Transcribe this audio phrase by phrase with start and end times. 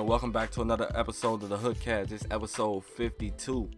[0.00, 2.08] Yo, welcome back to another episode of the Hookcast.
[2.08, 3.68] This episode 52.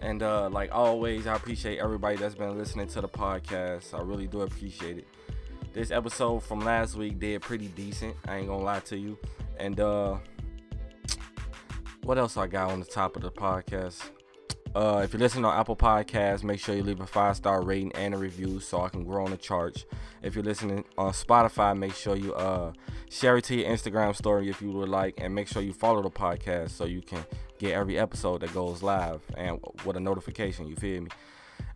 [0.00, 3.92] And uh, like always, I appreciate everybody that's been listening to the podcast.
[3.92, 5.08] I really do appreciate it.
[5.74, 8.16] This episode from last week did pretty decent.
[8.26, 9.18] I ain't gonna lie to you.
[9.58, 10.16] And uh,
[12.02, 14.08] what else I got on the top of the podcast?
[14.74, 17.92] Uh, if you're listening on Apple Podcasts, make sure you leave a five star rating
[17.92, 19.84] and a review so I can grow on the charts.
[20.22, 22.72] If you're listening on Spotify, make sure you uh,
[23.10, 26.02] share it to your Instagram story if you would like, and make sure you follow
[26.02, 27.24] the podcast so you can
[27.58, 30.66] get every episode that goes live and with a notification.
[30.66, 31.08] You feel me?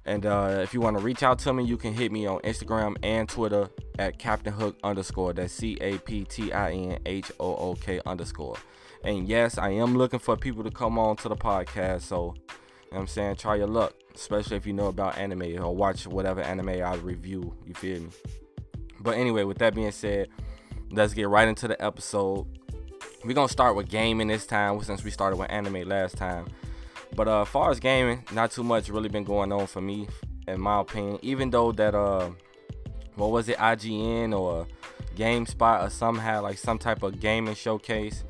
[0.04, 2.40] And uh, if you want to reach out to me, you can hit me on
[2.40, 5.32] Instagram and Twitter at Captain Hook underscore.
[5.32, 8.56] That's C A P T I N H O O K underscore.
[9.04, 12.02] And yes, I am looking for people to come on to the podcast.
[12.02, 12.34] So
[13.00, 13.36] I'm saying?
[13.36, 17.54] Try your luck, especially if you know about anime or watch whatever anime I review.
[17.66, 18.10] You feel me?
[19.00, 20.28] But anyway, with that being said,
[20.90, 22.46] let's get right into the episode.
[23.24, 26.46] We're gonna start with gaming this time since we started with anime last time.
[27.14, 30.08] But uh, as far as gaming, not too much really been going on for me,
[30.48, 31.18] in my opinion.
[31.22, 32.30] Even though that uh,
[33.16, 34.66] what was it, IGN or
[35.16, 38.24] GameSpot or somehow like some type of gaming showcase.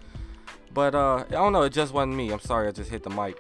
[0.75, 2.31] But uh, I don't know, it just wasn't me.
[2.33, 3.37] I'm sorry, I just hit the mic.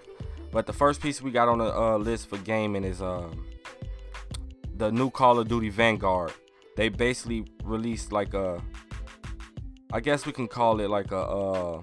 [0.53, 3.47] But the first piece we got on the uh, list for gaming is um,
[4.77, 6.33] the new Call of Duty Vanguard.
[6.77, 8.63] They basically released like a,
[9.93, 11.83] I guess we can call it like a, uh,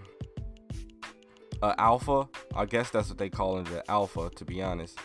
[1.63, 2.29] a alpha.
[2.55, 4.99] I guess that's what they call it, the alpha, to be honest.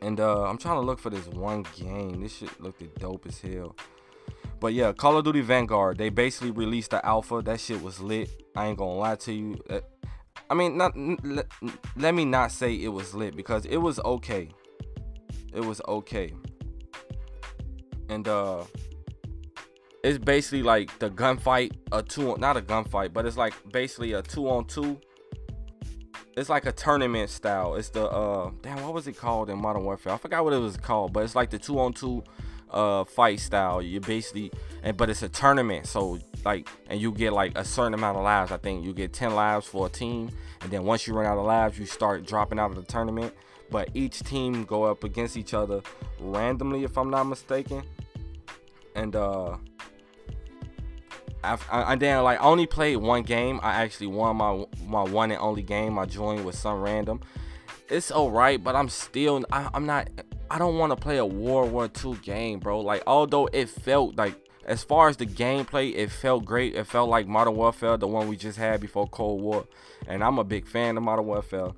[0.00, 2.22] And uh, I'm trying to look for this one game.
[2.22, 3.76] This shit looked dope as hell.
[4.60, 5.98] But yeah, Call of Duty Vanguard.
[5.98, 7.42] They basically released the alpha.
[7.44, 8.30] That shit was lit.
[8.56, 9.58] I ain't gonna lie to you.
[10.50, 11.46] I mean, not let,
[11.96, 14.48] let me not say it was lit because it was okay.
[15.52, 16.32] It was okay.
[18.08, 18.64] And uh
[20.02, 24.22] it's basically like the gunfight, a two not a gunfight, but it's like basically a
[24.22, 25.00] two on two.
[26.36, 27.76] It's like a tournament style.
[27.76, 30.12] It's the uh damn what was it called in Modern Warfare?
[30.12, 32.22] I forgot what it was called, but it's like the two on two
[32.74, 33.80] uh fight style.
[33.80, 34.52] You basically
[34.82, 38.24] and but it's a tournament, so like and you get like a certain amount of
[38.24, 38.52] lives.
[38.52, 40.30] I think you get 10 lives for a team,
[40.60, 43.32] and then once you run out of lives, you start dropping out of the tournament.
[43.70, 45.80] But each team go up against each other
[46.20, 47.82] randomly, if I'm not mistaken.
[48.94, 49.56] And uh,
[51.42, 53.60] I, I then like only played one game.
[53.62, 55.98] I actually won my my one and only game.
[55.98, 57.20] I joined with some random.
[57.88, 60.08] It's alright, but I'm still I, I'm not.
[60.50, 62.80] I don't want to play a World War II game, bro.
[62.80, 64.34] Like although it felt like
[64.66, 66.74] as far as the gameplay, it felt great.
[66.74, 69.66] It felt like Modern Warfare, the one we just had before Cold War.
[70.06, 71.72] And I'm a big fan of Modern Warfare.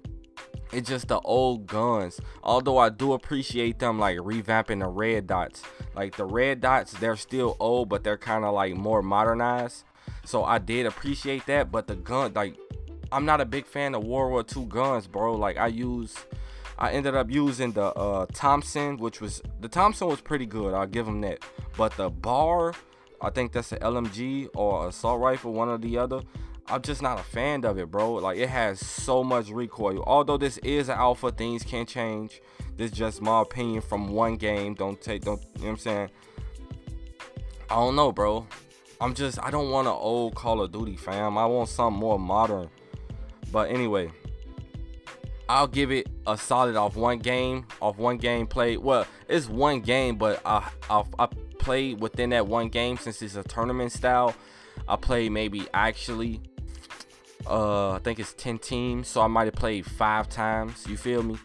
[0.72, 2.20] It's just the old guns.
[2.42, 5.62] Although I do appreciate them like revamping the red dots.
[5.94, 9.84] Like the red dots, they're still old, but they're kind of like more modernized.
[10.24, 11.70] So I did appreciate that.
[11.70, 12.56] But the gun, like,
[13.12, 15.34] I'm not a big fan of World War II guns, bro.
[15.34, 16.16] Like I use
[16.78, 20.74] I ended up using the uh, Thompson, which was the Thompson was pretty good.
[20.74, 21.38] I'll give them that.
[21.76, 22.74] But the bar,
[23.20, 26.20] I think that's an LMG or assault rifle, one or the other.
[26.68, 28.14] I'm just not a fan of it, bro.
[28.14, 30.02] Like it has so much recoil.
[30.06, 32.42] Although this is an alpha, things can change.
[32.76, 34.74] This is just my opinion from one game.
[34.74, 35.40] Don't take, don't.
[35.40, 36.10] You know what I'm saying?
[37.70, 38.46] I don't know, bro.
[39.00, 41.38] I'm just, I don't want an old Call of Duty, fam.
[41.38, 42.68] I want something more modern.
[43.52, 44.10] But anyway,
[45.48, 48.78] I'll give it a solid off one game, off one game played.
[48.78, 51.26] Well, it's one game, but I, I, I
[51.58, 54.34] played within that one game since it's a tournament style.
[54.88, 56.40] I played maybe actually,
[57.48, 60.84] uh, I think it's 10 teams, so I might have played five times.
[60.88, 61.36] You feel me?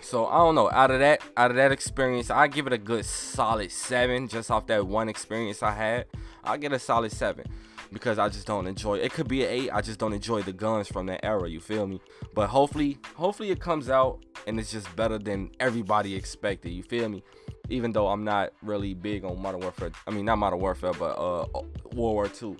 [0.00, 0.70] So I don't know.
[0.70, 4.50] Out of that, out of that experience, I give it a good solid seven, just
[4.50, 6.06] off that one experience I had.
[6.44, 7.44] I get a solid seven
[7.92, 9.12] because I just don't enjoy it.
[9.12, 9.70] could be an eight.
[9.72, 11.48] I just don't enjoy the guns from that era.
[11.48, 12.00] You feel me?
[12.34, 16.70] But hopefully, hopefully it comes out and it's just better than everybody expected.
[16.70, 17.22] You feel me?
[17.70, 19.90] Even though I'm not really big on Modern Warfare.
[20.06, 21.46] I mean, not Modern Warfare, but uh,
[21.92, 22.56] World War II.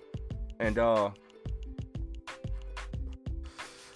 [0.60, 1.10] And uh,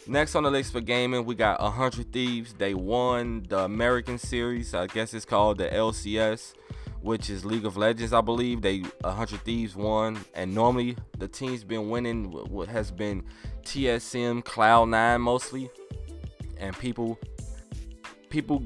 [0.06, 2.54] next on the list for gaming, we got 100 Thieves.
[2.54, 4.74] They won the American Series.
[4.74, 6.54] I guess it's called the LCS
[7.02, 8.62] which is League of Legends, I believe.
[8.62, 12.30] They 100 Thieves won, and normally the team's been winning.
[12.30, 13.24] What has been
[13.64, 15.70] TSM, Cloud9 mostly,
[16.56, 17.18] and people
[18.30, 18.62] people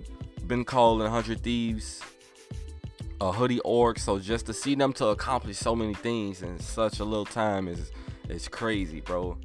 [0.46, 2.02] been calling 100 Thieves
[3.20, 3.98] a hoodie org.
[3.98, 7.68] So just to see them to accomplish so many things in such a little time
[7.68, 7.90] is
[8.28, 9.38] is crazy, bro.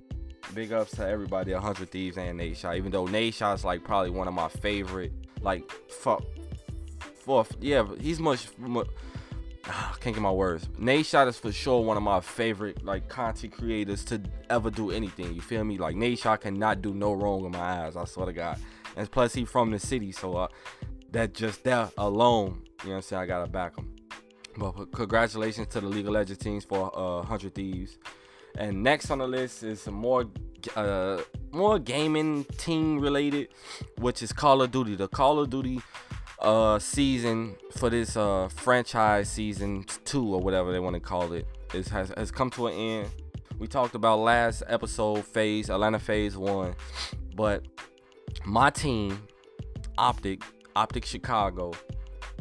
[0.54, 2.76] Big ups to everybody, 100 Thieves and Nadeshot.
[2.78, 6.24] Even though Nadeshot's like probably one of my favorite, like fuck
[7.22, 7.56] fourth.
[7.60, 8.88] Yeah, he's much, much
[9.66, 10.68] I can't get my words.
[10.80, 15.34] Nadeshot is for sure one of my favorite like content creators to ever do anything.
[15.34, 15.78] You feel me?
[15.78, 17.96] Like Nadeshot cannot do no wrong in my eyes.
[17.96, 18.60] I swear to God.
[18.98, 20.48] And plus he from the city, so uh,
[21.12, 23.22] that just that alone, you know what I'm saying?
[23.22, 23.96] I gotta back him.
[24.58, 27.98] But congratulations to the League of Legends teams for uh, 100 Thieves.
[28.58, 30.26] And next on the list is some more
[30.76, 31.22] uh,
[31.52, 33.50] more gaming team related,
[33.98, 34.96] which is Call of Duty.
[34.96, 35.82] The Call of Duty
[36.42, 41.48] uh, season for this uh, franchise season two or whatever they want to call it
[41.74, 43.10] is has, has come to an end.
[43.60, 46.76] We talked about last episode FaZe Atlanta FaZe one,
[47.36, 47.66] but
[48.46, 49.22] my team,
[49.98, 50.42] Optic,
[50.76, 51.74] Optic Chicago,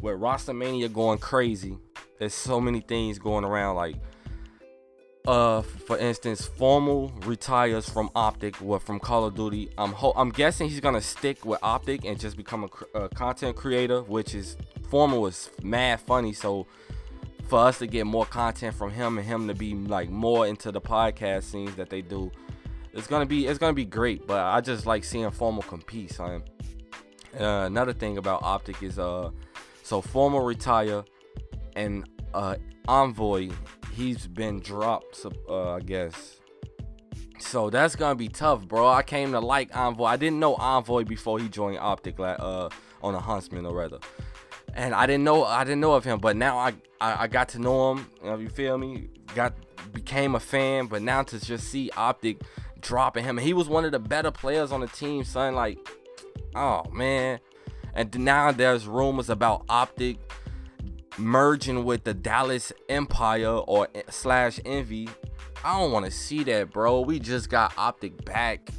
[0.01, 1.77] with Roster Mania going crazy.
[2.17, 3.95] There's so many things going around like
[5.27, 9.69] uh for instance formal retires from optic or from call of duty.
[9.77, 13.09] I'm ho- i'm guessing he's gonna stick with optic and just become a, cr- a,
[13.09, 14.57] content creator which is
[14.89, 16.65] formal is mad funny so
[17.47, 20.71] for us to get more content from him and him to be like more into
[20.71, 22.31] the podcast scenes that they do
[22.93, 26.41] it's gonna be it's gonna be great but i just like seeing formal compete son.
[27.39, 29.29] Uh, another thing about optic is uh
[29.83, 31.03] so formal retire
[31.75, 32.55] and uh
[32.87, 33.49] envoy
[33.91, 36.39] he's been dropped, uh, I guess.
[37.39, 38.87] So that's gonna be tough, bro.
[38.87, 40.05] I came to like Envoy.
[40.05, 42.69] I didn't know Envoy before he joined Optic, like uh,
[43.01, 43.99] on a Huntsmen or rather.
[44.73, 47.49] And I didn't know I didn't know of him, but now I I, I got
[47.49, 48.07] to know him.
[48.23, 49.09] You, know, you feel me?
[49.33, 49.53] Got
[49.91, 52.41] became a fan, but now to just see Optic
[52.79, 55.55] dropping him, he was one of the better players on the team, son.
[55.55, 55.79] Like,
[56.55, 57.39] oh man.
[57.93, 60.17] And now there's rumors about Optic
[61.17, 65.09] merging with the Dallas Empire or eh, slash Envy.
[65.63, 67.01] I don't want to see that, bro.
[67.01, 68.69] We just got Optic back.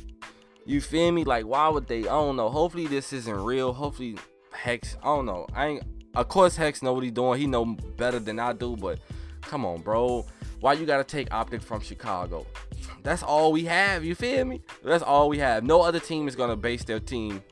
[0.64, 1.24] You feel me?
[1.24, 2.00] Like, why would they?
[2.00, 2.48] I don't know.
[2.48, 3.72] Hopefully this isn't real.
[3.72, 4.16] Hopefully
[4.52, 4.96] Hex.
[5.02, 5.46] I don't know.
[5.54, 5.82] I ain't.
[6.14, 7.40] Of course Hex know what he doing.
[7.40, 8.76] He know better than I do.
[8.76, 8.98] But
[9.40, 10.26] come on, bro.
[10.60, 12.46] Why you gotta take Optic from Chicago?
[13.02, 14.04] That's all we have.
[14.04, 14.60] You feel me?
[14.84, 15.64] That's all we have.
[15.64, 17.42] No other team is gonna base their team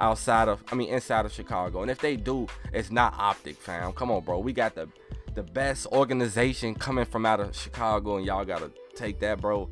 [0.00, 1.82] outside of I mean inside of Chicago.
[1.82, 3.92] And if they do, it's not optic, fam.
[3.92, 4.38] Come on, bro.
[4.38, 4.88] We got the
[5.34, 9.70] the best organization coming from out of Chicago and y'all gotta take that, bro.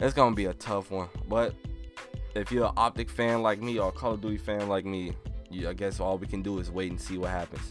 [0.00, 1.08] It's gonna be a tough one.
[1.28, 1.54] But
[2.34, 5.14] if you're an optic fan like me or a Call of Duty fan like me,
[5.50, 7.70] you, I guess all we can do is wait and see what happens.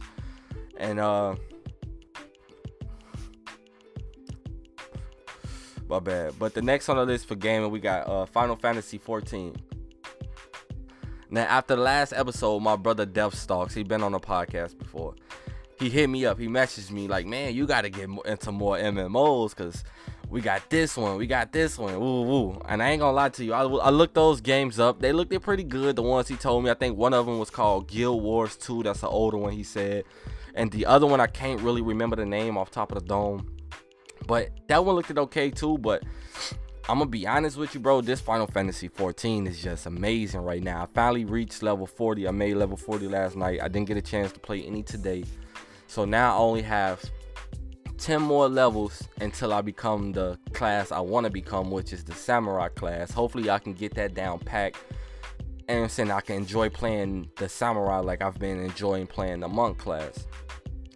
[0.78, 1.36] And uh
[5.90, 6.40] my bad.
[6.40, 9.56] But the next on the list for gaming, we got uh Final Fantasy 14.
[11.34, 15.16] Now, after the last episode, my brother Death Stalks, he been on the podcast before.
[15.80, 16.38] He hit me up.
[16.38, 19.84] He messaged me like, "Man, you got to get into more MMOs because
[20.30, 23.30] we got this one, we got this one, woo woo." And I ain't gonna lie
[23.30, 25.02] to you, I, I looked those games up.
[25.02, 25.96] They looked pretty good.
[25.96, 28.84] The ones he told me, I think one of them was called Guild Wars 2.
[28.84, 30.04] That's an older one he said,
[30.54, 33.50] and the other one I can't really remember the name off top of the dome.
[34.28, 35.80] But that one looked okay too.
[35.80, 36.04] But
[36.90, 38.02] I'm gonna be honest with you, bro.
[38.02, 40.84] This Final Fantasy 14 is just amazing right now.
[40.84, 42.28] I finally reached level 40.
[42.28, 43.62] I made level 40 last night.
[43.64, 45.24] I didn't get a chance to play any today.
[45.88, 47.02] So now I only have
[48.00, 52.14] 10 more levels until I become the class I want to become, which is the
[52.14, 53.12] samurai class.
[53.12, 54.84] Hopefully, I can get that down packed.
[55.70, 59.78] And saying I can enjoy playing the samurai like I've been enjoying playing the monk
[59.78, 60.28] class.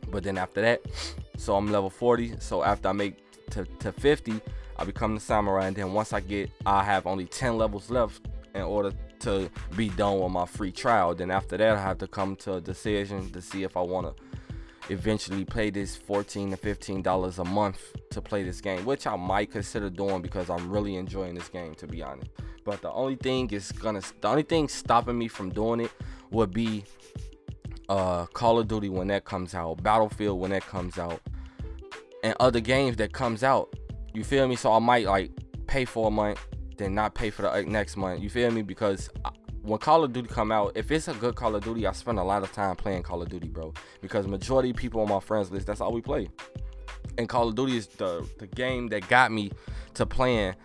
[0.09, 0.81] But then after that,
[1.37, 2.41] so I'm level 40.
[2.41, 3.15] So after I make
[3.51, 4.41] to, to 50,
[4.79, 8.27] I become the samurai, and then once I get, I have only 10 levels left
[8.53, 11.15] in order to be done with my free trial.
[11.15, 14.15] Then after that, I have to come to a decision to see if I want
[14.15, 14.23] to
[14.89, 19.15] eventually pay this 14 to 15 dollars a month to play this game, which I
[19.15, 22.29] might consider doing because I'm really enjoying this game, to be honest.
[22.63, 25.91] But the only thing is gonna, the only thing stopping me from doing it
[26.31, 26.83] would be
[27.89, 31.21] uh Call of Duty when that comes out, Battlefield when that comes out,
[32.23, 33.73] and other games that comes out
[34.17, 34.55] you feel me?
[34.55, 35.31] So I might like
[35.67, 36.39] pay for a month,
[36.77, 38.21] then not pay for the next month.
[38.21, 38.63] You feel me?
[38.63, 39.29] Because I,
[39.61, 42.17] when Call of Duty come out, if it's a good Call of Duty, I spend
[42.17, 43.73] a lot of time playing Call of Duty, bro.
[44.01, 46.29] Because majority of people on my friends list, that's all we play.
[47.19, 49.51] And Call of Duty is the the game that got me
[49.93, 50.55] to playing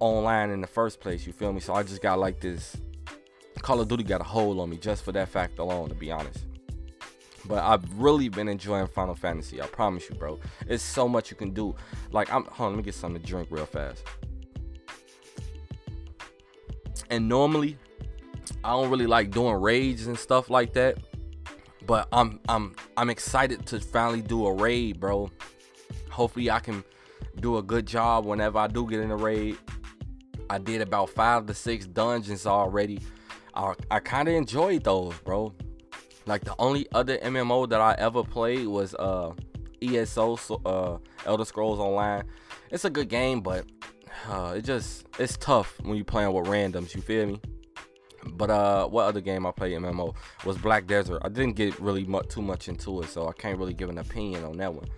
[0.00, 1.26] online in the first place.
[1.26, 1.60] You feel me?
[1.60, 2.76] So I just got like this.
[3.60, 6.10] Call of Duty got a hold on me just for that fact alone, to be
[6.10, 6.46] honest.
[7.46, 9.60] But I've really been enjoying Final Fantasy.
[9.62, 10.38] I promise you, bro.
[10.66, 11.74] It's so much you can do.
[12.10, 14.02] Like, I'm hold on, let me get something to drink real fast.
[17.10, 17.78] And normally,
[18.64, 20.98] I don't really like doing raids and stuff like that.
[21.86, 25.30] But I'm I'm I'm excited to finally do a raid, bro.
[26.10, 26.82] Hopefully I can
[27.40, 29.56] do a good job whenever I do get in a raid.
[30.48, 33.00] I did about five to six dungeons already.
[33.54, 35.54] I, I kind of enjoyed those, bro.
[36.26, 39.32] Like the only other MMO that I ever played was uh
[39.82, 42.24] ESO, so, uh, Elder Scrolls Online.
[42.70, 43.66] It's a good game, but
[44.28, 46.94] uh, it just it's tough when you playing with randoms.
[46.94, 47.40] You feel me?
[48.32, 50.14] But uh, what other game I played MMO
[50.44, 51.22] was Black Desert.
[51.24, 53.98] I didn't get really much, too much into it, so I can't really give an
[53.98, 54.88] opinion on that one.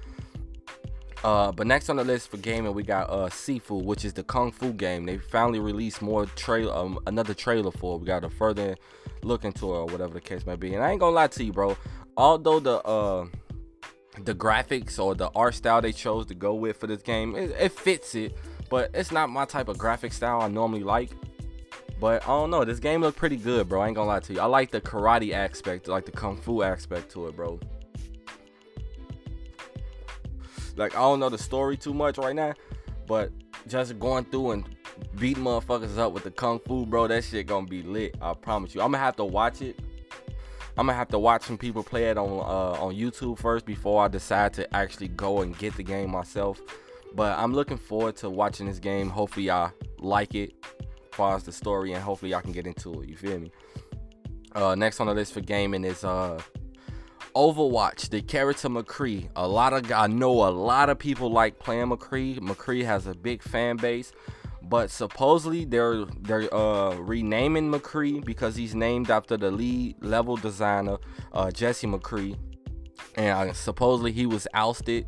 [1.25, 4.23] Uh, but next on the list for gaming, we got uh Sifu, which is the
[4.23, 5.05] kung fu game.
[5.05, 7.97] They finally released more trailer, um, another trailer for.
[7.97, 8.01] It.
[8.01, 8.77] We got a further
[9.23, 10.75] look into it, or whatever the case may be.
[10.75, 11.77] And I ain't gonna lie to you, bro.
[12.17, 13.27] Although the uh
[14.25, 17.51] the graphics or the art style they chose to go with for this game, it,
[17.59, 18.37] it fits it,
[18.71, 21.11] but it's not my type of graphic style I normally like.
[22.01, 23.81] But I don't know, this game looked pretty good, bro.
[23.81, 24.41] I ain't gonna lie to you.
[24.41, 27.59] I like the karate aspect, like the kung fu aspect to it, bro.
[30.79, 32.55] Like I don't know the story too much right now,
[33.07, 33.31] but
[33.67, 34.65] just going through and
[35.17, 38.17] beating motherfuckers up with the kung fu, bro, that shit gonna be lit.
[38.23, 38.81] I promise you.
[38.81, 39.79] I'm gonna have to watch it.
[40.77, 44.05] I'm gonna have to watch some people play it on uh, on YouTube first before
[44.05, 46.61] I decide to actually go and get the game myself.
[47.15, 49.09] But I'm looking forward to watching this game.
[49.09, 53.03] Hopefully, I like it as far as the story, and hopefully, I can get into
[53.03, 53.09] it.
[53.09, 53.51] You feel me?
[54.55, 56.41] Uh, next on the list for gaming is uh
[57.39, 59.29] Overwatch, the character McCree.
[59.37, 62.41] A lot of I know a lot of people like playing McCree.
[62.41, 64.11] McCree has a big fan base,
[64.61, 70.99] but supposedly they're they're uh, renaming McCree because he's named after the lead level designer
[71.33, 72.37] uh, Jesse McCree,
[73.15, 75.07] and uh, supposedly he was ousted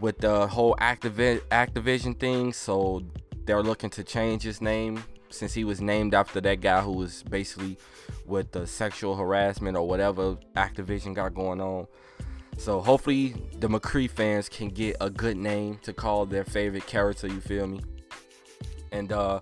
[0.00, 2.52] with the whole Activi- Activision thing.
[2.52, 3.04] So
[3.44, 7.22] they're looking to change his name since he was named after that guy who was
[7.24, 7.78] basically
[8.26, 11.86] with the sexual harassment or whatever Activision got going on.
[12.58, 17.26] So hopefully the McCree fans can get a good name to call their favorite character,
[17.26, 17.80] you feel me?
[18.92, 19.40] And uh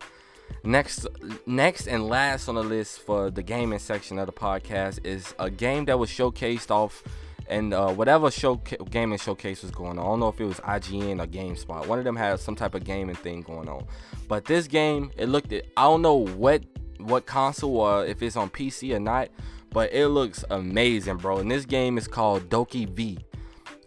[0.63, 1.07] next
[1.47, 5.51] next and last on the list for the gaming section of the podcast is a
[5.51, 7.03] game that was showcased off
[7.49, 8.57] and uh, whatever show
[8.91, 10.05] gaming showcase was going on.
[10.05, 11.87] I don't know if it was IGN or GameSpot.
[11.87, 13.87] One of them had some type of gaming thing going on.
[14.29, 16.63] But this game, it looked at I don't know what
[16.99, 19.29] what console or if it's on PC or not,
[19.71, 21.39] but it looks amazing, bro.
[21.39, 23.19] And this game is called Doke V.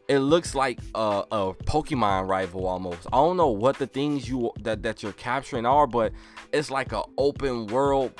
[0.08, 3.08] It looks like a, a Pokemon rival almost.
[3.08, 6.14] I don't know what the things you that that you're capturing are, but
[6.54, 8.14] it's like an open world.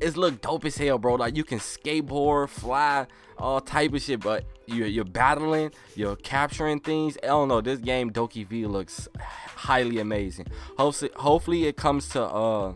[0.00, 1.14] It's look dope as hell, bro.
[1.14, 3.06] Like you can skateboard, fly,
[3.38, 7.16] all type of shit, but you're, you're battling, you're capturing things.
[7.22, 7.60] I don't know.
[7.60, 10.46] This game Doke V looks highly amazing.
[10.78, 12.74] Hopefully, hopefully it comes to uh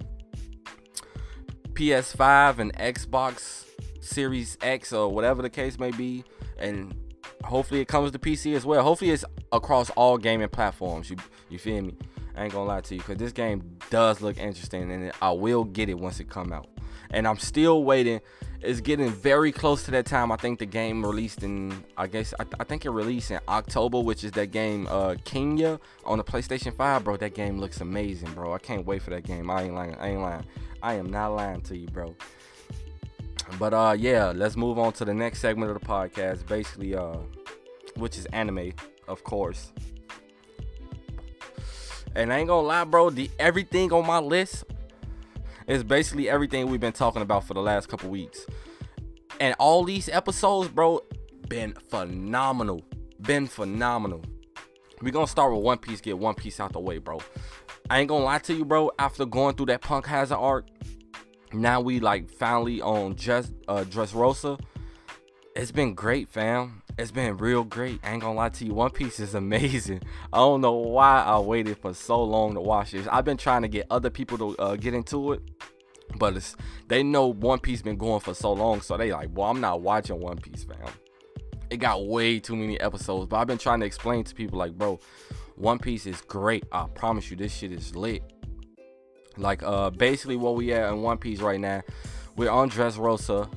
[1.72, 3.66] PS5 and Xbox
[4.00, 6.24] Series X or whatever the case may be,
[6.58, 6.94] and
[7.44, 8.82] hopefully it comes to PC as well.
[8.82, 11.10] Hopefully it's across all gaming platforms.
[11.10, 11.16] You
[11.48, 11.96] you feel me?
[12.36, 15.64] I ain't gonna lie to you, cause this game does look interesting, and I will
[15.64, 16.68] get it once it come out.
[17.10, 18.20] And I'm still waiting.
[18.60, 20.32] It's getting very close to that time.
[20.32, 24.00] I think the game released in, I guess, I, I think it released in October,
[24.00, 27.16] which is that game, uh, Kena on the PlayStation 5, bro.
[27.16, 28.52] That game looks amazing, bro.
[28.52, 29.48] I can't wait for that game.
[29.48, 29.94] I ain't lying.
[29.94, 30.44] I ain't lying.
[30.82, 32.16] I am not lying to you, bro.
[33.58, 37.16] But uh yeah, let's move on to the next segment of the podcast, basically uh
[37.96, 38.72] which is anime,
[39.06, 39.72] of course.
[42.14, 44.64] And I ain't gonna lie, bro, the everything on my list
[45.68, 48.46] is basically everything we've been talking about for the last couple weeks.
[49.38, 51.00] And all these episodes, bro,
[51.48, 52.82] been phenomenal.
[53.20, 54.24] Been phenomenal.
[55.00, 57.20] We're gonna start with One Piece, get One Piece out the way, bro.
[57.88, 58.90] I ain't gonna lie to you, bro.
[58.98, 60.66] After going through that Punk Hazard arc,
[61.52, 64.58] now we like finally on just uh Dressrosa.
[65.54, 66.77] It's been great, fam.
[66.98, 68.00] It's been real great.
[68.02, 68.74] I ain't gonna lie to you.
[68.74, 70.02] One Piece is amazing.
[70.32, 73.06] I don't know why I waited for so long to watch this.
[73.06, 75.42] I've been trying to get other people to uh, get into it,
[76.16, 76.56] but it's
[76.88, 79.80] they know One Piece been going for so long, so they like, well, I'm not
[79.80, 80.92] watching One Piece, fam.
[81.70, 84.72] It got way too many episodes, but I've been trying to explain to people like,
[84.72, 84.98] bro,
[85.54, 86.64] one Piece is great.
[86.72, 88.24] I promise you, this shit is lit.
[89.36, 91.82] Like, uh, basically what we at in One Piece right now,
[92.34, 93.52] we're on Dressrosa.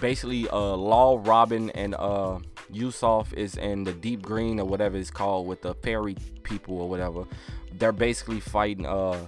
[0.00, 2.38] Basically, uh, Law, Robin, and uh,
[2.72, 6.88] Usopp is in the Deep Green or whatever it's called with the fairy people or
[6.88, 7.24] whatever.
[7.72, 9.26] They're basically fighting uh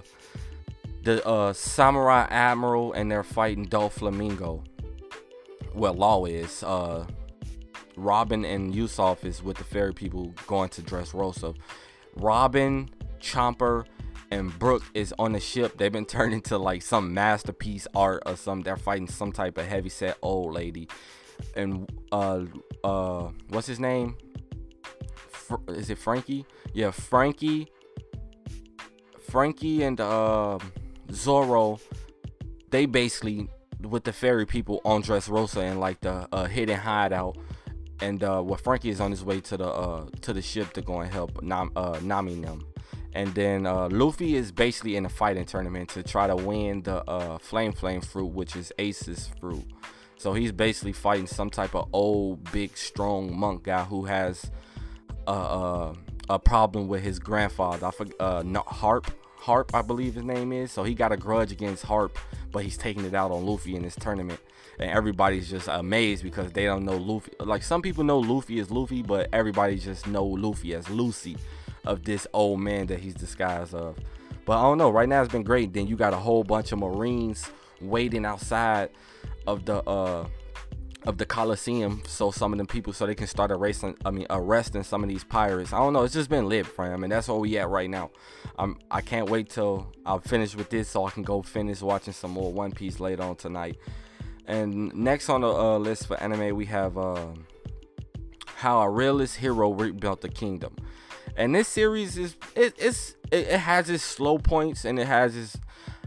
[1.03, 4.63] the uh Samurai Admiral and they're fighting Doflamingo.
[5.73, 7.05] Well, Law is uh
[7.95, 11.55] Robin and Usopp is with the fairy people going to Dressrosa.
[12.15, 13.85] Robin, Chopper,
[14.31, 15.77] and Brook is on the ship.
[15.77, 18.61] They've been turned into like some masterpiece art or some.
[18.61, 20.87] They're fighting some type of heavy set old lady,
[21.55, 22.41] and uh
[22.83, 24.15] uh what's his name?
[25.29, 26.45] Fr- is it Franky?
[26.73, 27.67] Yeah, Franky.
[29.29, 30.59] Franky and uh
[31.11, 31.79] Zoro,
[32.69, 33.49] they basically
[33.81, 37.37] with the fairy people on Dressrosa and like the uh, hidden hideout
[38.03, 40.81] and uh, well, Franky is on his way to the uh, to the ship to
[40.81, 42.65] go and help Nam, uh, Nami them.
[43.13, 47.03] And then uh, Luffy is basically in a fighting tournament to try to win the
[47.09, 49.65] uh, Flame Flame fruit, which is Ace's fruit.
[50.23, 54.49] So he's basically fighting some type of old, big, strong monk guy who has
[55.27, 55.95] a, a,
[56.29, 57.87] a problem with his grandfather.
[57.87, 59.11] I forget, uh, Harp.
[59.35, 60.71] Harp, I believe his name is.
[60.71, 62.17] So he got a grudge against Harp,
[62.53, 64.39] but he's taking it out on Luffy in this tournament.
[64.79, 67.33] And everybody's just amazed because they don't know Luffy.
[67.41, 71.35] Like some people know Luffy is Luffy, but everybody just know Luffy as Lucy
[71.83, 73.97] of this old man that he's disguised of.
[74.45, 74.89] But I don't know.
[74.89, 75.73] Right now it's been great.
[75.73, 77.51] Then you got a whole bunch of Marines
[77.81, 78.89] waiting outside
[79.47, 80.27] of the uh
[81.05, 84.25] of the Coliseum so some of them people so they can start erasing I mean
[84.29, 85.73] arresting some of these pirates.
[85.73, 88.11] I don't know, it's just been lit him and that's where we at right now.
[88.57, 92.13] I'm I can't wait till I'm finished with this so I can go finish watching
[92.13, 93.77] some more One Piece later on tonight.
[94.45, 97.27] And next on the uh, list for anime we have uh,
[98.55, 100.75] how a realist hero rebuilt the kingdom.
[101.35, 105.35] And this series is it, it's it, it has its slow points and it has
[105.35, 105.57] its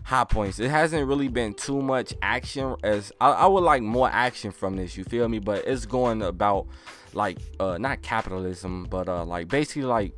[0.07, 0.61] high points.
[0.61, 4.77] It hasn't really been too much action as I, I, would like more action from
[4.77, 4.97] this.
[4.97, 5.41] You feel me?
[5.41, 6.69] But it's going about
[7.13, 10.17] like uh not capitalism, but uh like basically like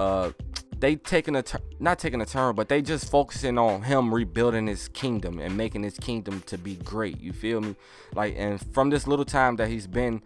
[0.00, 0.32] uh
[0.80, 4.66] they taking a turn not taking a turn but they just focusing on him rebuilding
[4.66, 7.74] his kingdom and making his kingdom to be great you feel me
[8.14, 10.22] like and from this little time that he's been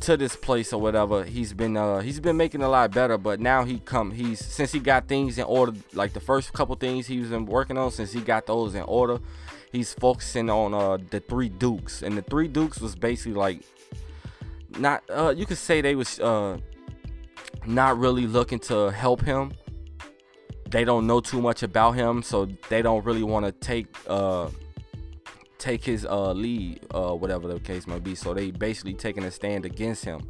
[0.00, 3.38] to this place or whatever he's been uh he's been making a lot better but
[3.38, 7.06] now he come he's since he got things in order like the first couple things
[7.06, 9.20] he was been working on since he got those in order
[9.72, 12.02] he's focusing on uh the three dukes.
[12.02, 13.62] And the three dukes was basically like
[14.78, 16.58] not uh you could say they was uh
[17.66, 19.52] not really looking to help him.
[20.68, 24.48] They don't know too much about him so they don't really want to take uh
[25.60, 28.14] take his uh, lead, uh, whatever the case may be.
[28.14, 30.28] So they basically taking a stand against him.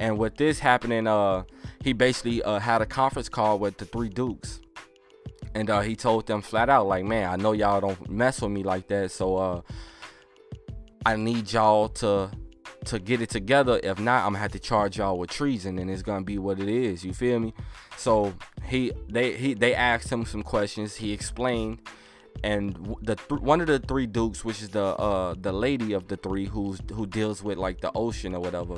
[0.00, 1.44] And with this happening, uh,
[1.82, 4.60] he basically uh, had a conference call with the three dukes,
[5.54, 8.52] and uh, he told them flat out, like, "Man, I know y'all don't mess with
[8.52, 9.60] me like that, so uh,
[11.04, 12.30] I need y'all to
[12.84, 13.80] to get it together.
[13.82, 16.60] If not, I'm gonna have to charge y'all with treason, and it's gonna be what
[16.60, 17.04] it is.
[17.04, 17.52] You feel me?
[17.96, 20.96] So he they he they asked him some questions.
[20.96, 21.80] He explained
[22.44, 26.08] and the th- one of the three dukes, which is the uh the lady of
[26.08, 28.76] the three who's who deals with like the ocean or whatever,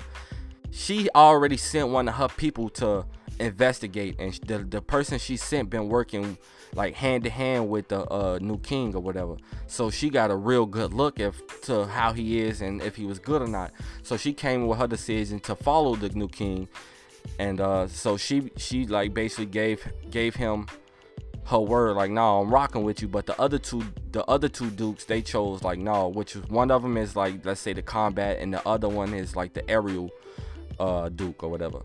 [0.70, 3.04] she already sent one of her people to
[3.38, 6.38] investigate, and the the person she sent been working
[6.74, 9.36] like hand to hand with the uh, new king or whatever.
[9.66, 13.06] So she got a real good look at to how he is and if he
[13.06, 13.72] was good or not.
[14.02, 16.68] So she came with her decision to follow the new king,
[17.38, 20.66] and uh, so she she like basically gave gave him
[21.46, 23.08] her word like no i'm rocking with you.
[23.08, 26.70] But the other two the other two dukes they chose like no which is one
[26.70, 29.68] of them is like let's say the combat and the other one is like the
[29.68, 30.10] aerial
[30.78, 31.80] uh duke or whatever.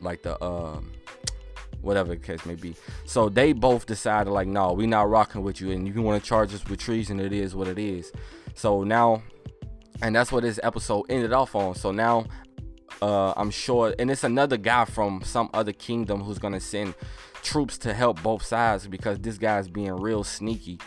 [0.00, 0.92] Like the um
[1.80, 2.74] whatever the case may be.
[3.04, 6.28] So they both decided like no we not rocking with you and you want to
[6.28, 8.12] charge us with treason it is what it is.
[8.54, 9.22] So now
[10.02, 11.74] and that's what this episode ended off on.
[11.74, 12.26] So now
[13.02, 16.94] uh i'm sure and it's another guy from some other kingdom who's gonna send
[17.44, 20.80] troops to help both sides because this guy's being real sneaky.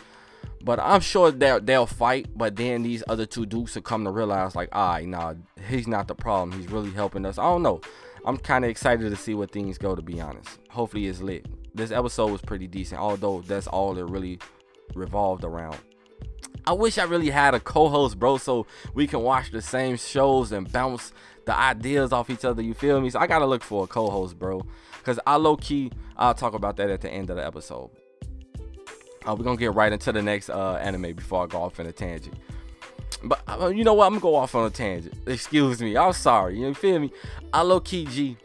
[0.62, 2.26] But I'm sure that they'll fight.
[2.36, 5.34] But then these other two dukes will come to realize, like, all right, nah,
[5.68, 6.58] he's not the problem.
[6.58, 7.38] He's really helping us.
[7.38, 7.80] I don't know.
[8.24, 10.58] I'm kind of excited to see where things go, to be honest.
[10.68, 11.46] Hopefully, it's lit.
[11.74, 14.40] This episode was pretty decent, although that's all it really
[14.94, 15.78] revolved around.
[16.66, 20.52] I wish I really had a co-host, bro, so we can watch the same shows
[20.52, 21.12] and bounce
[21.46, 22.60] the ideas off each other.
[22.60, 23.08] You feel me?
[23.08, 24.66] So I gotta look for a co-host, bro.
[25.08, 27.88] Cause I low key, I'll talk about that at the end of the episode.
[29.26, 31.86] Uh, we're gonna get right into the next uh, anime before I go off in
[31.86, 32.34] a tangent.
[33.24, 34.04] But uh, you know what?
[34.04, 35.14] I'm gonna go off on a tangent.
[35.26, 35.96] Excuse me.
[35.96, 36.60] I'm sorry.
[36.60, 37.10] You feel me?
[37.54, 38.36] I low key G.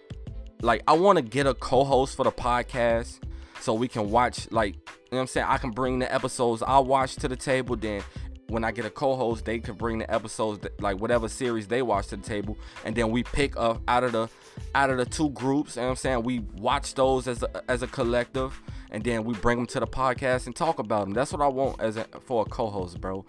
[0.61, 3.19] Like I want to get a co-host for the podcast
[3.59, 4.49] so we can watch.
[4.49, 4.79] Like you
[5.11, 5.47] know what I'm saying.
[5.49, 7.75] I can bring the episodes I watch to the table.
[7.75, 8.03] Then
[8.47, 12.07] when I get a co-host, they can bring the episodes like whatever series they watch
[12.07, 14.29] to the table, and then we pick up out of the
[14.75, 15.75] out of the two groups.
[15.75, 19.23] You know what I'm saying we watch those as a, as a collective, and then
[19.23, 21.13] we bring them to the podcast and talk about them.
[21.13, 23.25] That's what I want as a, for a co-host, bro.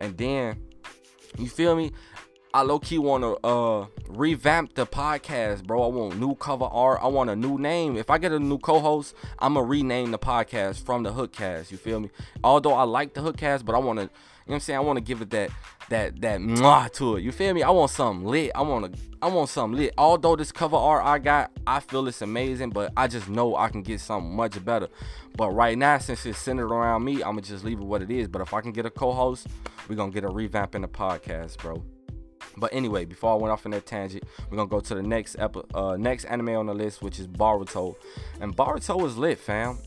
[0.00, 0.62] And then
[1.38, 1.92] you feel me?
[2.54, 5.82] I low key want to uh revamp the podcast, bro.
[5.82, 7.00] I want new cover art.
[7.02, 7.96] I want a new name.
[7.96, 11.70] If I get a new co-host, I'm gonna rename the podcast from the Hookcast.
[11.70, 12.10] You feel me?
[12.42, 14.08] Although I like the Hookcast, but I want to
[14.48, 14.76] know what I'm saying?
[14.78, 15.50] I want to give it that
[15.90, 17.22] that that mwah to it.
[17.22, 17.62] You feel me?
[17.62, 18.50] I want something lit.
[18.54, 19.94] I want to I want something lit.
[19.98, 23.68] Although this cover art I got, I feel it's amazing, but I just know I
[23.68, 24.88] can get something much better.
[25.36, 28.26] But right now, since it's centered around me, I'ma just leave it what it is.
[28.28, 29.46] But if I can get a co-host,
[29.88, 31.82] we're gonna get a revamp in the podcast, bro.
[32.56, 35.36] But anyway, before I went off in that tangent, we're gonna go to the next
[35.38, 37.94] epi- uh, next anime on the list, which is Boruto.
[38.40, 39.78] And Boruto is lit, fam.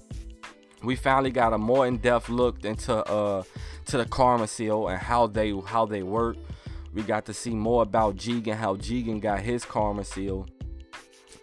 [0.84, 3.44] We finally got a more in-depth look into uh
[3.86, 6.38] to the Karma Seal and how they how they work.
[6.94, 10.48] We got to see more about Jigen, how Jigen got his Karma Seal.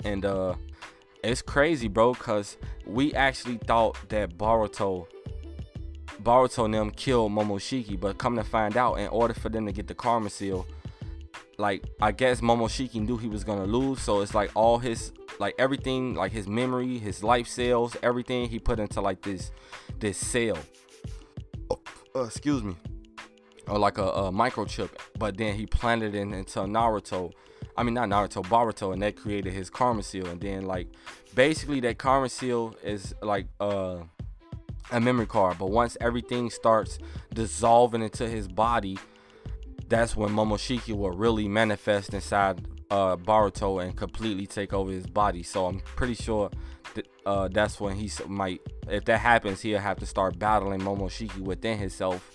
[0.05, 0.55] And uh
[1.23, 5.07] it's crazy, bro, cause we actually thought that Boruto
[6.23, 9.73] Boruto and them killed Momoshiki, but come to find out, in order for them to
[9.73, 10.67] get the Karma Seal,
[11.59, 15.55] like I guess Momoshiki knew he was gonna lose, so it's like all his like
[15.59, 19.51] everything, like his memory, his life cells, everything he put into like this
[19.99, 20.59] this cell.
[21.71, 21.81] Oh,
[22.17, 22.77] uh, excuse me,
[23.67, 27.33] or like a, a, microchip, but then he planted it into Naruto.
[27.77, 30.27] I mean not Naruto, Boruto, and that created his Karma Seal.
[30.27, 30.89] And then like
[31.35, 33.99] basically that Karma Seal is like uh
[34.91, 36.99] a memory card, but once everything starts
[37.35, 38.99] dissolving into his body
[39.89, 45.43] that's when Momoshiki will really manifest inside uh, Boruto and completely take over his body.
[45.43, 46.51] So I'm pretty sure
[46.95, 51.41] that, uh, that's when he might, if that happens, he'll have to start battling Momoshiki
[51.41, 52.35] within himself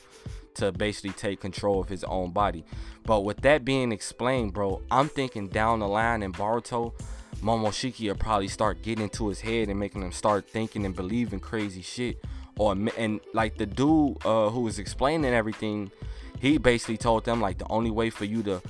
[0.55, 2.63] to basically take control of his own body.
[3.03, 6.93] But with that being explained, bro, I'm thinking down the line in Boruto,
[7.41, 11.39] Momoshiki will probably start getting into his head and making him start thinking and believing
[11.39, 12.23] crazy shit.
[12.55, 15.91] Or and like the dude uh, who was explaining everything
[16.39, 18.61] he basically told them like the only way for you to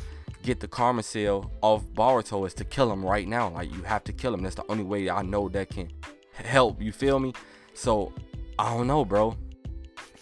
[0.43, 3.49] get the karma seal off Boruto is to kill him right now.
[3.49, 4.43] Like you have to kill him.
[4.43, 5.89] That's the only way I know that can
[6.33, 6.81] help.
[6.81, 7.33] You feel me?
[7.73, 8.13] So
[8.59, 9.35] I don't know, bro.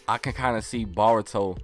[0.07, 1.57] I can kind of see Boruto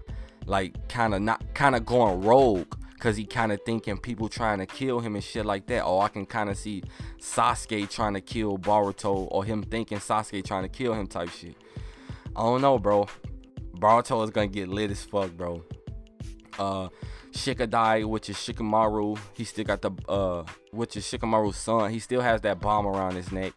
[0.46, 4.58] like kind of not kind of going rogue because he kind of thinking people trying
[4.58, 5.86] to kill him and shit like that.
[5.86, 6.84] Or I can kind of see
[7.20, 11.56] Sasuke trying to kill Boruto or him thinking Sasuke trying to kill him type shit.
[12.36, 13.08] I don't know, bro.
[13.76, 15.64] Boruto is gonna get lit as fuck, bro
[16.60, 16.90] uh
[17.38, 19.18] Shikadai, which is Shikamaru.
[19.34, 21.92] He still got the uh which is Shikamaru's son.
[21.92, 23.54] He still has that bomb around his neck.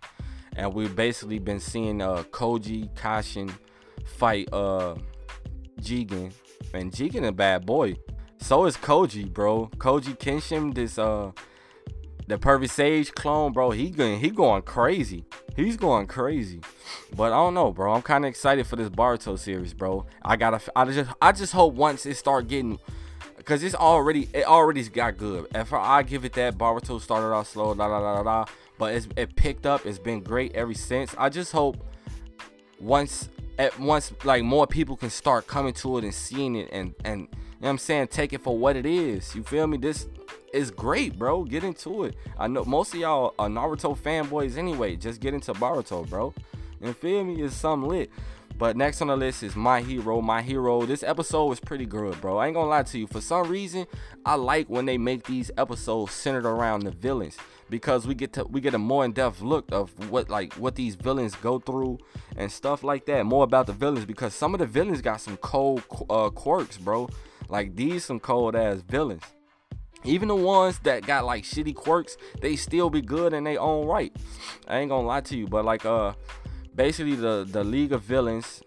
[0.56, 3.52] And we've basically been seeing uh Koji Kashin
[4.04, 4.96] fight uh
[5.80, 6.32] Jigen.
[6.74, 7.96] And Jigen a bad boy.
[8.38, 9.70] So is Koji, bro.
[9.76, 11.32] Koji Kashin, this uh
[12.30, 13.70] the Perfect Sage clone, bro.
[13.70, 15.24] He going he going crazy.
[15.56, 16.60] He's going crazy.
[17.14, 17.92] But I don't know, bro.
[17.92, 20.06] I'm kind of excited for this Boruto series, bro.
[20.22, 20.60] I gotta.
[20.76, 21.10] I just.
[21.20, 22.78] I just hope once it start getting,
[23.50, 24.28] cause it's already.
[24.32, 25.48] It already got good.
[25.54, 28.52] If I give it that, Boruto started off slow, da da da da, da.
[28.78, 29.84] but it's it picked up.
[29.84, 31.16] It's been great ever since.
[31.18, 31.84] I just hope
[32.78, 36.94] once at once like more people can start coming to it and seeing it and
[37.04, 39.34] and you know I'm saying take it for what it is.
[39.34, 39.78] You feel me?
[39.78, 40.08] This
[40.52, 41.42] is great, bro.
[41.42, 42.14] Get into it.
[42.38, 44.94] I know most of y'all are Naruto fanboys anyway.
[44.94, 46.32] Just get into Boruto, bro.
[46.80, 47.42] You feel me?
[47.42, 48.10] It's some lit.
[48.60, 50.20] But next on the list is My Hero.
[50.20, 50.84] My Hero.
[50.84, 52.36] This episode was pretty good, bro.
[52.36, 53.06] I ain't gonna lie to you.
[53.06, 53.86] For some reason,
[54.26, 57.38] I like when they make these episodes centered around the villains
[57.70, 60.94] because we get to we get a more in-depth look of what like what these
[60.94, 62.00] villains go through
[62.36, 63.24] and stuff like that.
[63.24, 67.08] More about the villains because some of the villains got some cold uh, quirks, bro.
[67.48, 69.22] Like these some cold ass villains.
[70.04, 73.86] Even the ones that got like shitty quirks, they still be good in their own
[73.86, 74.14] right.
[74.68, 76.12] I ain't gonna lie to you, but like uh
[76.74, 78.62] basically the the League of Villains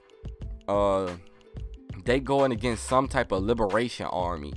[0.67, 1.09] uh
[2.05, 4.53] they going against some type of liberation army.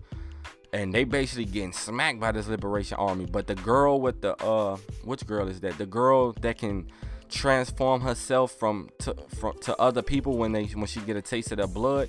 [0.72, 3.24] And they basically getting smacked by this liberation army.
[3.24, 5.78] But the girl with the uh which girl is that?
[5.78, 6.90] The girl that can
[7.28, 11.50] transform herself from to from to other people when they when she get a taste
[11.50, 12.08] of their blood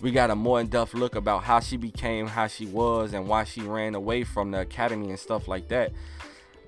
[0.00, 3.42] we got a more in-depth look about how she became how she was and why
[3.42, 5.92] she ran away from the academy and stuff like that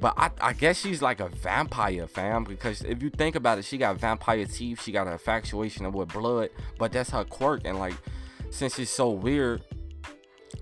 [0.00, 3.64] but I, I guess she's like a vampire fam because if you think about it
[3.64, 7.78] she got vampire teeth she got an infatuation with blood but that's her quirk and
[7.78, 7.94] like
[8.50, 9.62] since it's so weird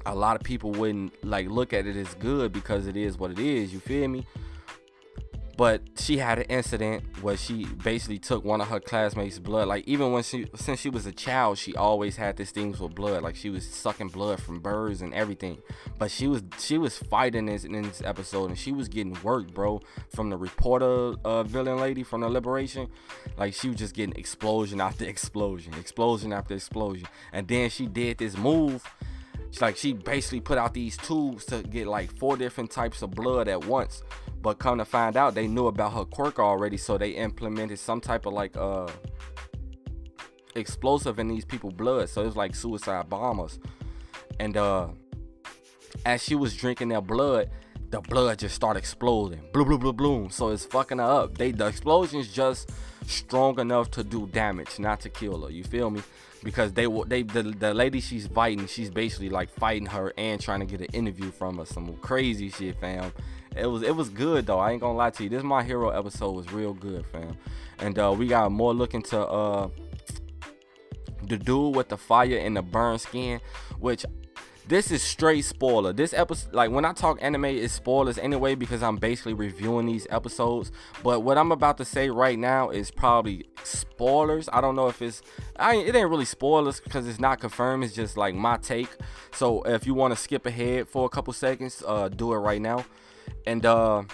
[0.06, 3.30] a lot of people wouldn't like look at it as good because it is what
[3.30, 4.26] it is you feel me
[5.62, 9.68] but she had an incident where she basically took one of her classmates' blood.
[9.68, 12.96] Like even when she since she was a child, she always had these things with
[12.96, 13.22] blood.
[13.22, 15.58] Like she was sucking blood from birds and everything.
[16.00, 19.54] But she was she was fighting this in this episode and she was getting worked,
[19.54, 19.80] bro,
[20.12, 22.88] from the reporter uh, villain lady from the Liberation.
[23.36, 27.06] Like she was just getting explosion after explosion, explosion after explosion.
[27.32, 28.82] And then she did this move.
[29.60, 33.46] Like she basically put out these tubes to get like four different types of blood
[33.46, 34.02] at once
[34.42, 38.00] but come to find out, they knew about her quirk already, so they implemented some
[38.00, 38.88] type of like uh
[40.54, 42.08] explosive in these people' blood.
[42.08, 43.58] So it's like suicide bombers.
[44.40, 44.88] And uh
[46.04, 47.50] as she was drinking their blood,
[47.90, 49.40] the blood just started exploding.
[49.52, 50.30] Blue, blue, blue, bloom.
[50.30, 51.38] So it's fucking her up.
[51.38, 52.70] They the explosion's just
[53.06, 55.50] strong enough to do damage, not to kill her.
[55.50, 56.02] You feel me?
[56.42, 60.40] because they will they the, the lady she's fighting she's basically like fighting her and
[60.40, 63.12] trying to get an interview from her some crazy shit fam
[63.56, 65.90] it was it was good though i ain't gonna lie to you this my hero
[65.90, 67.36] episode was real good fam
[67.78, 69.68] and uh we got more looking to uh
[71.24, 73.40] the dude with the fire and the burn skin
[73.78, 74.04] which
[74.66, 75.92] this is straight spoiler.
[75.92, 80.06] This episode, like when I talk anime, is spoilers anyway because I'm basically reviewing these
[80.08, 80.70] episodes.
[81.02, 84.48] But what I'm about to say right now is probably spoilers.
[84.52, 85.20] I don't know if it's,
[85.56, 87.84] I it ain't really spoilers because it's not confirmed.
[87.84, 88.88] It's just like my take.
[89.32, 92.62] So if you want to skip ahead for a couple seconds, uh, do it right
[92.62, 92.84] now.
[93.46, 94.04] And uh,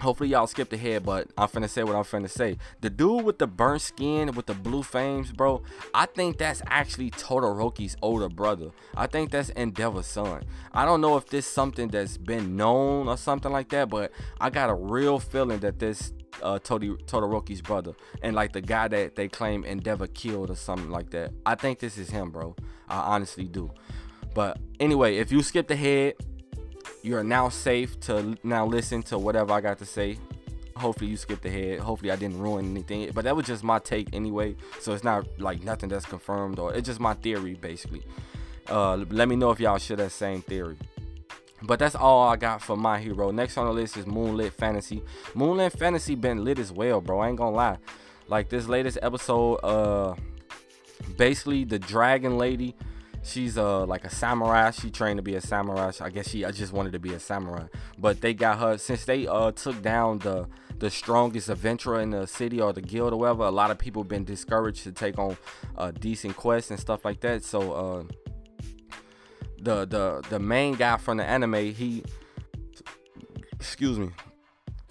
[0.00, 2.58] Hopefully y'all skipped ahead, but I'm finna say what I'm finna say.
[2.82, 5.62] The dude with the burnt skin with the blue flames, bro.
[5.94, 8.70] I think that's actually Todoroki's older brother.
[8.94, 10.42] I think that's Endeavor's son.
[10.72, 14.50] I don't know if this something that's been known or something like that, but I
[14.50, 19.28] got a real feeling that this uh, Todoroki's brother and like the guy that they
[19.28, 21.32] claim Endeavor killed or something like that.
[21.46, 22.54] I think this is him, bro.
[22.86, 23.70] I honestly do.
[24.34, 26.16] But anyway, if you skipped ahead,
[27.02, 30.18] you are now safe to now listen to whatever I got to say.
[30.76, 31.80] Hopefully you skipped ahead.
[31.80, 33.10] Hopefully I didn't ruin anything.
[33.14, 34.56] But that was just my take anyway.
[34.80, 38.02] So it's not like nothing that's confirmed or it's just my theory basically.
[38.68, 40.76] Uh, let me know if y'all share that same theory.
[41.62, 43.30] But that's all I got for my hero.
[43.30, 45.02] Next on the list is Moonlit Fantasy.
[45.34, 47.20] Moonlit Fantasy been lit as well, bro.
[47.20, 47.78] I ain't gonna lie.
[48.28, 50.14] Like this latest episode, uh,
[51.16, 52.74] basically the dragon lady
[53.26, 54.70] she's uh like a samurai.
[54.70, 55.92] She trained to be a samurai.
[56.00, 57.66] I guess she I just wanted to be a samurai.
[57.98, 62.26] But they got her since they uh took down the the strongest adventurer in the
[62.26, 63.44] city or the guild or whatever.
[63.44, 65.36] A lot of people been discouraged to take on
[65.76, 67.44] uh, decent quests and stuff like that.
[67.44, 68.04] So uh,
[69.58, 72.04] the the the main guy from the anime, he
[73.52, 74.10] excuse me,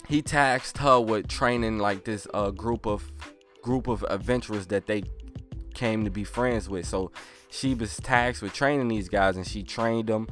[0.08, 3.04] he tasked her with training like this uh group of
[3.62, 5.04] group of adventurers that they
[5.74, 6.86] came to be friends with.
[6.86, 7.12] So
[7.56, 10.28] she was tasked with training these guys and she trained them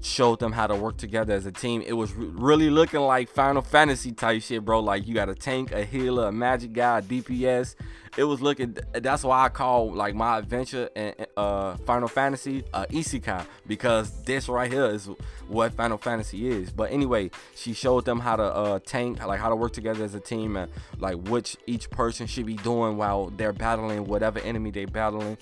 [0.00, 1.82] showed them how to work together as a team.
[1.84, 4.80] It was really looking like Final Fantasy type shit, bro.
[4.80, 7.74] Like you got a tank, a healer, a magic guy, a DPS.
[8.16, 8.76] It was looking.
[8.92, 14.48] That's why I call like my adventure and uh, Final Fantasy uh, Isekai because this
[14.48, 15.08] right here is
[15.46, 16.70] what Final Fantasy is.
[16.70, 20.14] But anyway, she showed them how to uh, tank, like how to work together as
[20.14, 24.70] a team, and like which each person should be doing while they're battling whatever enemy
[24.70, 25.36] they're battling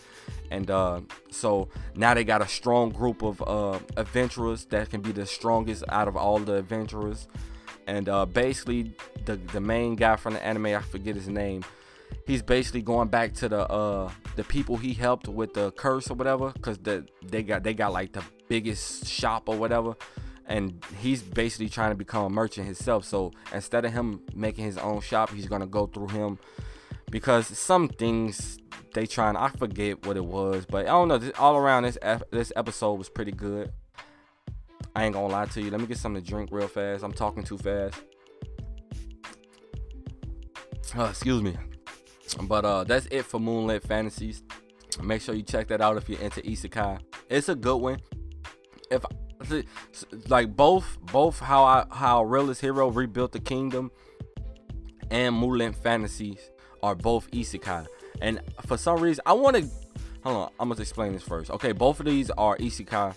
[0.51, 5.13] and uh, so now they got a strong group of uh, adventurers that can be
[5.13, 7.29] the strongest out of all the adventurers.
[7.87, 11.65] And uh, basically the the main guy from the anime I forget his name
[12.27, 16.15] he's basically going back to the uh the people he helped with the curse or
[16.15, 19.97] whatever because the they got they got like the biggest shop or whatever.
[20.49, 23.05] And he's basically trying to become a merchant himself.
[23.05, 26.39] So instead of him making his own shop he's gonna go through him
[27.11, 28.59] because some things
[28.95, 31.19] they trying I forget what it was, but I don't know.
[31.19, 31.99] This, all around this
[32.31, 33.73] this episode was pretty good.
[34.95, 35.71] I ain't gonna lie to you.
[35.71, 37.05] Let me get something to drink real fast.
[37.05, 38.01] I'm talking too fast.
[40.97, 41.57] Uh, excuse me.
[42.43, 44.43] But uh, that's it for Moonlit Fantasies.
[45.03, 47.01] Make sure you check that out if you're into Isekai.
[47.29, 48.01] It's a good one.
[48.91, 49.05] If
[50.29, 53.91] like both both how I how Realist Hero rebuilt the kingdom
[55.11, 56.51] and Moonlit Fantasies
[56.83, 57.87] are both isekai.
[58.21, 59.69] And for some reason, I want to.
[60.25, 61.51] Hold on, I'm gonna explain this first.
[61.51, 63.15] Okay, both of these are isekai,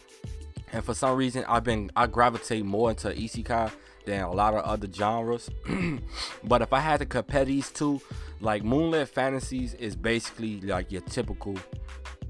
[0.72, 3.72] and for some reason, I've been I gravitate more into isekai
[4.06, 5.50] than a lot of other genres.
[6.43, 8.02] but if I had to compare these two,
[8.41, 11.56] like Moonlit Fantasies is basically like your typical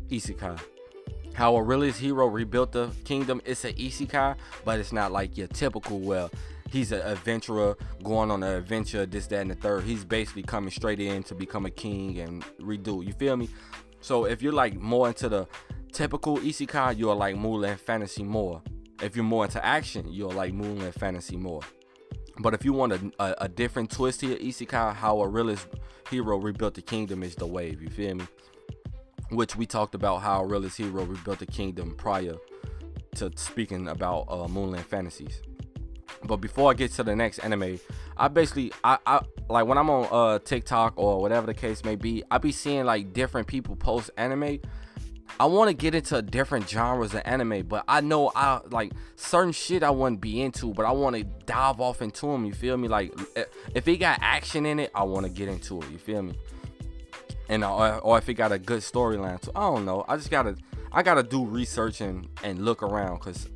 [0.09, 0.59] isekai.
[1.33, 5.47] How a realist hero rebuilt the kingdom, it's an isekai, but it's not like your
[5.47, 6.29] typical well
[6.71, 9.83] he's an adventurer going on an adventure, this, that, and the third.
[9.83, 13.05] He's basically coming straight in to become a king and redo.
[13.05, 13.49] You feel me?
[14.01, 15.47] So if you're like more into the
[15.91, 18.61] typical isekai, you're like Moonlit Fantasy more.
[19.01, 21.61] If you're more into action, you're like Moonlit Fantasy more.
[22.41, 25.67] But if you want a, a, a different twist here, isekai, how a realist
[26.09, 27.81] hero rebuilt the kingdom is the wave.
[27.81, 28.27] You feel me?
[29.31, 32.35] Which we talked about how a realist hero rebuilt the kingdom prior
[33.15, 35.41] to speaking about uh, Moonlit Fantasies.
[36.23, 37.79] But before I get to the next anime,
[38.17, 41.95] I basically I, I like when I'm on uh TikTok or whatever the case may
[41.95, 44.59] be, I be seeing like different people post anime.
[45.39, 49.53] I want to get into different genres of anime, but I know I like certain
[49.53, 52.45] shit I wouldn't be into, but I want to dive off into them.
[52.45, 52.87] You feel me?
[52.87, 53.13] Like
[53.73, 55.89] if it got action in it, I want to get into it.
[55.91, 56.33] You feel me?
[57.47, 60.03] And uh, or if it got a good storyline, so I don't know.
[60.07, 60.55] I just gotta
[60.91, 63.47] I gotta do research and and look around because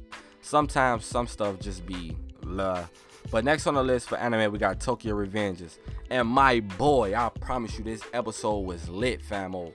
[0.42, 2.86] sometimes some stuff just be blah.
[3.32, 5.78] But next on the list for anime, we got Tokyo Revengers.
[6.10, 9.74] And my boy, I promise you, this episode was lit, famo.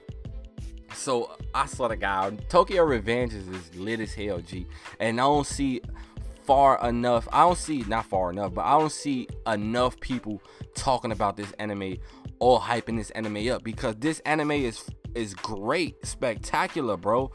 [0.93, 4.67] So I swear to God, Tokyo Revengers is lit as hell, G.
[4.99, 5.81] And I don't see
[6.43, 7.27] far enough.
[7.31, 10.41] I don't see not far enough, but I don't see enough people
[10.73, 11.97] talking about this anime
[12.39, 14.83] or hyping this anime up because this anime is
[15.15, 17.31] is great, spectacular, bro.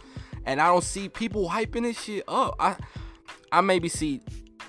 [0.46, 2.56] And I don't see people hyping this shit up.
[2.58, 2.76] I
[3.52, 4.20] I maybe see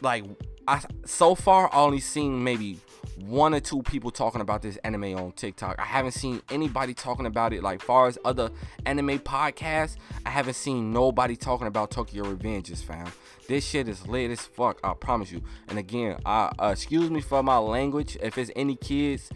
[0.01, 0.25] like
[0.67, 2.79] I so far I only seen maybe
[3.19, 5.79] one or two people talking about this anime on TikTok.
[5.79, 8.49] I haven't seen anybody talking about it like far as other
[8.85, 9.95] anime podcasts.
[10.25, 13.11] I haven't seen nobody talking about Tokyo Revengers, fam.
[13.47, 14.79] This shit is lit as fuck.
[14.83, 15.41] I promise you.
[15.69, 18.17] And again, I uh, excuse me for my language.
[18.21, 19.29] If it's any kids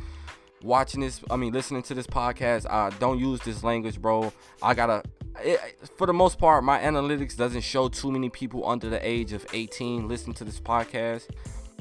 [0.62, 4.34] watching this, I mean listening to this podcast, uh, don't use this language, bro.
[4.62, 5.04] I gotta.
[5.42, 5.60] It,
[5.98, 9.46] for the most part, my analytics doesn't show too many people under the age of
[9.54, 11.28] 18 listen to this podcast.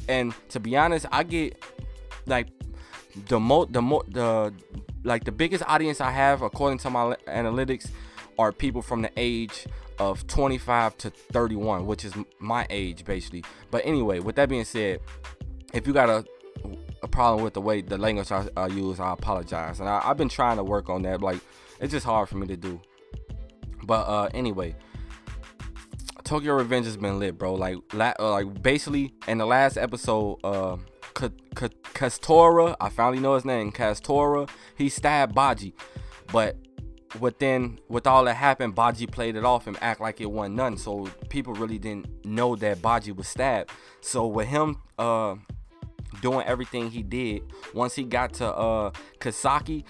[0.09, 1.63] And to be honest, I get
[2.27, 2.49] like
[3.27, 4.53] the mo the mo the
[5.05, 7.91] like the biggest audience I have according to my analytics
[8.39, 9.67] are people from the age
[9.99, 13.45] of 25 to 31, which is my age basically.
[13.71, 15.01] But anyway, with that being said,
[15.73, 16.25] if you got a
[17.03, 19.81] a problem with the way the language I, I use, I apologize.
[19.81, 21.21] And I, have been trying to work on that.
[21.21, 21.41] Like
[21.81, 22.81] it's just hard for me to do.
[23.89, 24.77] But uh, anyway,
[26.23, 27.55] Tokyo Revenge has been lit, bro.
[27.55, 30.77] Like la- uh, like basically in the last episode, uh,
[31.15, 35.75] Castora, I finally know his name, Castora, he stabbed Baji.
[36.31, 36.59] But
[37.19, 40.77] within with all that happened, Baji played it off and act like it wasn't none.
[40.77, 43.71] So people really didn't know that Baji was stabbed.
[44.03, 45.37] So with him uh
[46.21, 47.41] doing everything he did,
[47.73, 49.85] once he got to uh Kasaki,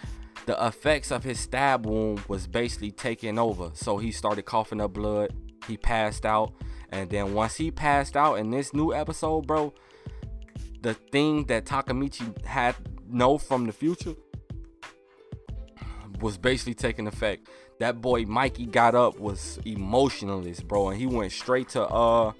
[0.47, 3.71] the effects of his stab wound was basically taking over.
[3.75, 5.33] So he started coughing up blood.
[5.67, 6.53] He passed out.
[6.91, 9.75] And then once he passed out in this new episode, bro,
[10.81, 12.77] the thing that Takemichi had
[13.09, 14.15] know from the future
[16.21, 17.49] was basically taking effect.
[17.79, 22.33] That boy Mikey got up was emotionless, bro, and he went straight to uh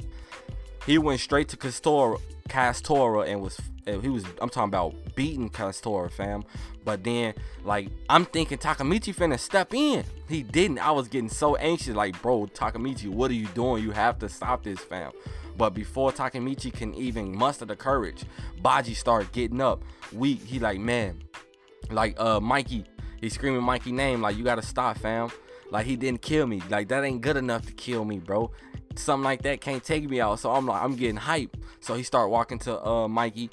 [0.89, 6.11] he went straight to Castora Castora and was he was I'm talking about beating Castora,
[6.11, 6.45] fam.
[6.83, 10.05] But then like I'm thinking Takemichi finna step in.
[10.29, 10.79] He didn't.
[10.79, 13.83] I was getting so anxious, like, bro, Takemichi, what are you doing?
[13.83, 15.13] You have to stop this, fam.
[15.59, 18.25] But before Takemichi can even muster the courage,
[18.63, 19.83] Baji start getting up.
[20.13, 20.43] Weak.
[20.43, 21.23] He like, man,
[21.91, 22.85] like uh Mikey.
[23.21, 24.23] He's screaming Mikey name.
[24.23, 25.29] Like, you gotta stop, fam.
[25.71, 26.63] Like he didn't kill me.
[26.69, 28.51] Like that ain't good enough to kill me, bro.
[28.97, 30.41] Something like that can't take me out.
[30.41, 31.57] So I'm like, I'm getting hype.
[31.81, 33.51] So he start walking to uh Mikey.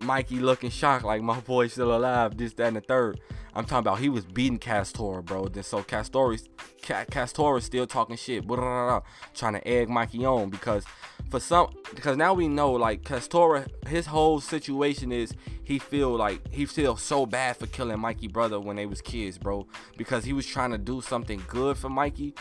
[0.00, 3.20] Mikey looking shocked, like my boy's still alive, this, that, and the third.
[3.54, 5.48] I'm talking about he was beating Castor, bro.
[5.48, 6.36] Then so Castor,
[6.82, 9.00] Castor is still talking shit, blah, blah, blah,
[9.34, 10.84] trying to egg Mikey on because
[11.30, 15.32] for some, because now we know like Castor, his whole situation is
[15.64, 19.38] he feel like he feels so bad for killing Mikey brother when they was kids,
[19.38, 19.66] bro,
[19.96, 22.34] because he was trying to do something good for Mikey,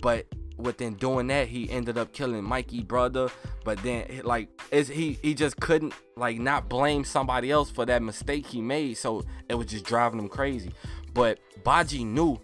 [0.00, 3.30] but within doing that he ended up killing mikey brother.
[3.64, 8.02] But then like is he he just couldn't like not blame somebody else for that
[8.02, 8.94] mistake he made.
[8.94, 10.72] So it was just driving him crazy.
[11.12, 12.40] But baji knew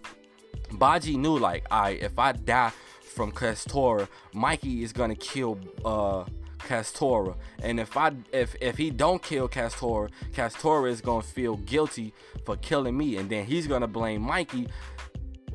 [0.72, 2.72] baji knew like i right, if i die
[3.12, 6.24] from castora mikey is gonna kill uh
[6.62, 7.36] Castora.
[7.62, 12.56] And if I if if he don't kill Castora, Castora is gonna feel guilty for
[12.56, 14.68] killing me, and then he's gonna blame Mikey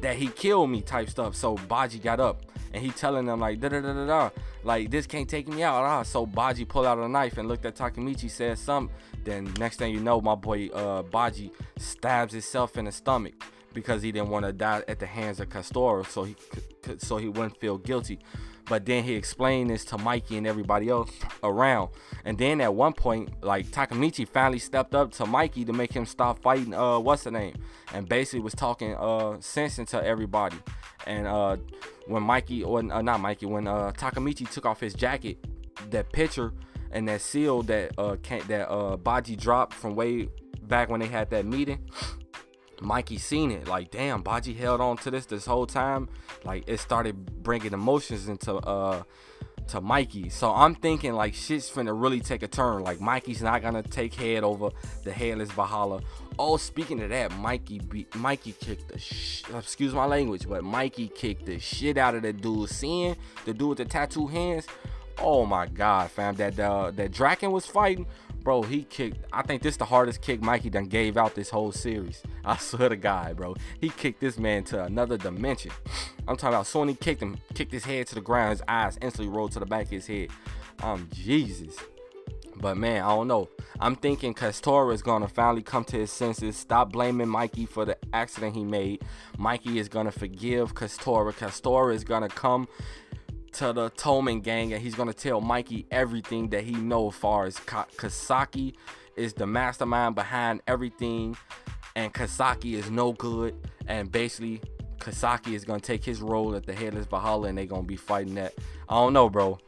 [0.02, 1.36] that he killed me type stuff.
[1.36, 2.44] So Baji got up
[2.74, 4.30] and he telling them like da da da da da,
[4.64, 5.84] like this can't take me out.
[5.84, 6.04] Ah.
[6.04, 8.96] So Baji pulled out a knife and looked at Takemichi, said something.
[9.24, 13.34] Then next thing you know, my boy uh, Baji stabs himself in the stomach
[13.78, 16.36] because he didn't want to die at the hands of Castor, so he
[16.98, 18.18] so he wouldn't feel guilty.
[18.66, 21.12] But then he explained this to Mikey and everybody else
[21.44, 21.90] around.
[22.26, 26.08] And then at one point, like Takemichi finally stepped up to Mikey to make him
[26.08, 27.56] stop fighting uh what's the name?
[27.94, 30.58] And basically was talking uh sense into everybody.
[31.06, 31.58] And uh
[32.08, 35.38] when Mikey or uh, not Mikey, when uh Takemichi took off his jacket,
[35.92, 36.52] that picture
[36.92, 40.30] and that seal that uh can that uh Baji dropped from way
[40.64, 41.80] back when they had that meeting
[42.82, 43.68] Mikey seen it.
[43.68, 46.10] Like damn Baji held on to this this whole time.
[46.44, 49.04] Like it started bringing emotions into uh
[49.70, 50.30] to Mikey.
[50.30, 52.84] So I'm thinking like shit's finna really take a turn.
[52.84, 54.70] Like Mikey's not gonna take head over
[55.04, 56.02] the headless Valhalla.
[56.40, 61.08] Oh speaking of that Mikey be- Mikey kicked the sh- excuse my language but Mikey
[61.10, 62.70] kicked the shit out of the dude.
[62.70, 64.68] Seeing the dude with the tattoo hands.
[65.20, 66.36] Oh my god fam.
[66.36, 68.06] That uh that Draken was fighting
[68.48, 69.26] bro, he kicked.
[69.34, 72.24] I think this the hardest kick Mikey done gave out this whole series.
[72.46, 73.58] I swear to God, bro.
[73.82, 75.74] He kicked this man to another dimension.
[76.30, 78.52] I'm talking about Sony kicked him, kicked his head to the ground.
[78.52, 80.30] His eyes instantly rolled to the back of his head.
[80.82, 81.76] Um, Jesus.
[82.56, 83.50] But man, I don't know.
[83.82, 87.98] I'm thinking Castora is gonna finally come to his senses, stop blaming Mikey for the
[88.14, 89.04] accident he made.
[89.38, 91.34] Mikey is gonna forgive Castora.
[91.34, 92.70] Castora is gonna come
[93.54, 97.46] to the Toman gang and he's gonna tell Mikey everything that he knows as far
[97.46, 98.76] as Ka- Kasaki
[99.16, 101.36] is the mastermind behind everything
[101.96, 103.56] and Kasaki is no good
[103.88, 104.62] and basically
[105.00, 108.36] Kasaki is gonna take his role at the headless Valhalla and they gonna be fighting
[108.36, 108.54] that.
[108.90, 109.60] I don't know, bro.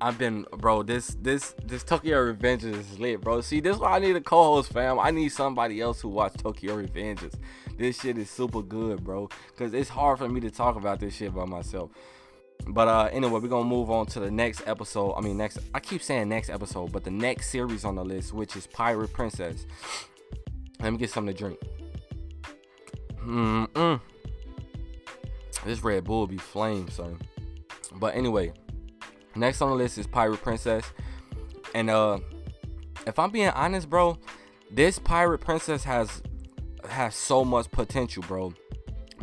[0.00, 0.82] I've been, bro.
[0.82, 3.40] This this this Tokyo Revengers is lit, bro.
[3.40, 4.98] See, this is why I need a co-host, fam.
[4.98, 7.32] I need somebody else who watch Tokyo Revengers.
[7.78, 9.28] This shit is super good, bro.
[9.56, 11.90] Cause it's hard for me to talk about this shit by myself.
[12.66, 15.14] But uh anyway, we're gonna move on to the next episode.
[15.14, 18.32] I mean next I keep saying next episode, but the next series on the list,
[18.32, 19.66] which is Pirate Princess.
[20.80, 21.58] Let me get something to drink.
[23.24, 24.00] Mm-mm.
[25.64, 27.18] This Red Bull be flame, son.
[27.96, 28.52] But anyway,
[29.34, 30.84] next on the list is Pirate Princess.
[31.74, 32.18] And uh
[33.06, 34.18] if I'm being honest, bro,
[34.70, 36.22] this Pirate Princess has
[36.88, 38.52] has so much potential, bro.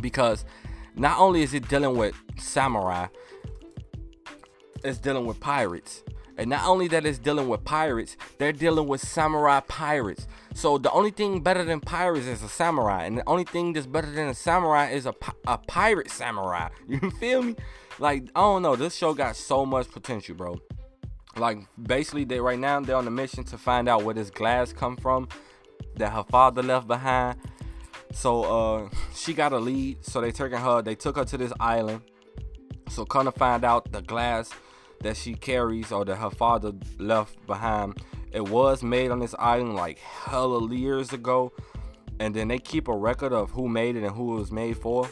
[0.00, 0.44] Because
[0.96, 3.08] not only is it dealing with samurai,
[4.84, 6.02] it's dealing with pirates.
[6.36, 10.26] And not only that it's dealing with pirates, they're dealing with samurai pirates.
[10.54, 13.86] So the only thing better than pirates is a samurai, and the only thing that's
[13.86, 15.14] better than a samurai is a,
[15.46, 16.68] a pirate samurai.
[16.88, 17.56] You feel me?
[17.98, 20.60] Like I don't know, this show got so much potential, bro.
[21.36, 24.72] Like basically, they right now they're on a mission to find out where this glass
[24.72, 25.28] come from
[25.96, 27.38] that her father left behind.
[28.12, 30.04] So uh, she got a lead.
[30.04, 32.02] So they taking her, they took her to this island.
[32.88, 34.50] So kind of find out the glass
[35.00, 37.98] that she carries or that her father left behind.
[38.32, 41.52] It was made on this island like hella years ago.
[42.20, 44.76] And then they keep a record of who made it and who it was made
[44.76, 45.08] for.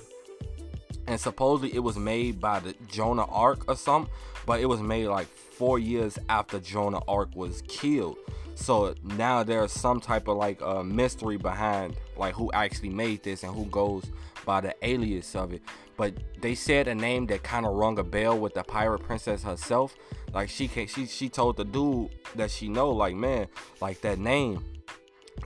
[1.07, 4.13] And supposedly it was made by the Jonah Ark or something,
[4.47, 8.19] but it was made like four years after Jonah Ark was killed.
[8.55, 13.43] So now there's some type of like uh, mystery behind like who actually made this
[13.43, 14.05] and who goes
[14.45, 15.63] by the alias of it.
[16.03, 19.45] But they said a name that kind of rung a bell with the pirate princess
[19.45, 19.95] herself.
[20.35, 23.47] Like she can she she told the dude that she know like man
[23.81, 24.65] like that name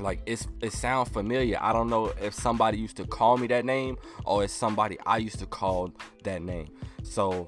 [0.00, 1.58] like it's it sounds familiar.
[1.60, 5.18] I don't know if somebody used to call me that name or it's somebody I
[5.18, 5.92] used to call
[6.22, 6.68] that name.
[7.02, 7.46] So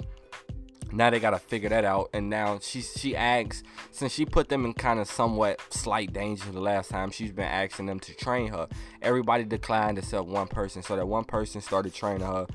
[0.93, 4.67] now they gotta figure that out and now she she asks since she put them
[4.67, 8.49] in kind of somewhat slight danger the last time she's been asking them to train
[8.49, 8.67] her
[9.03, 12.47] everybody declined except one person so that one person started training her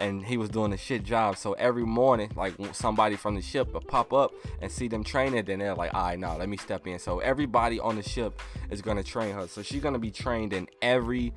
[0.00, 3.72] and he was doing a shit job so every morning like somebody from the ship
[3.72, 6.56] would pop up and see them training then they're like all right now let me
[6.56, 8.40] step in so everybody on the ship
[8.70, 11.32] is gonna train her so she's gonna be trained in every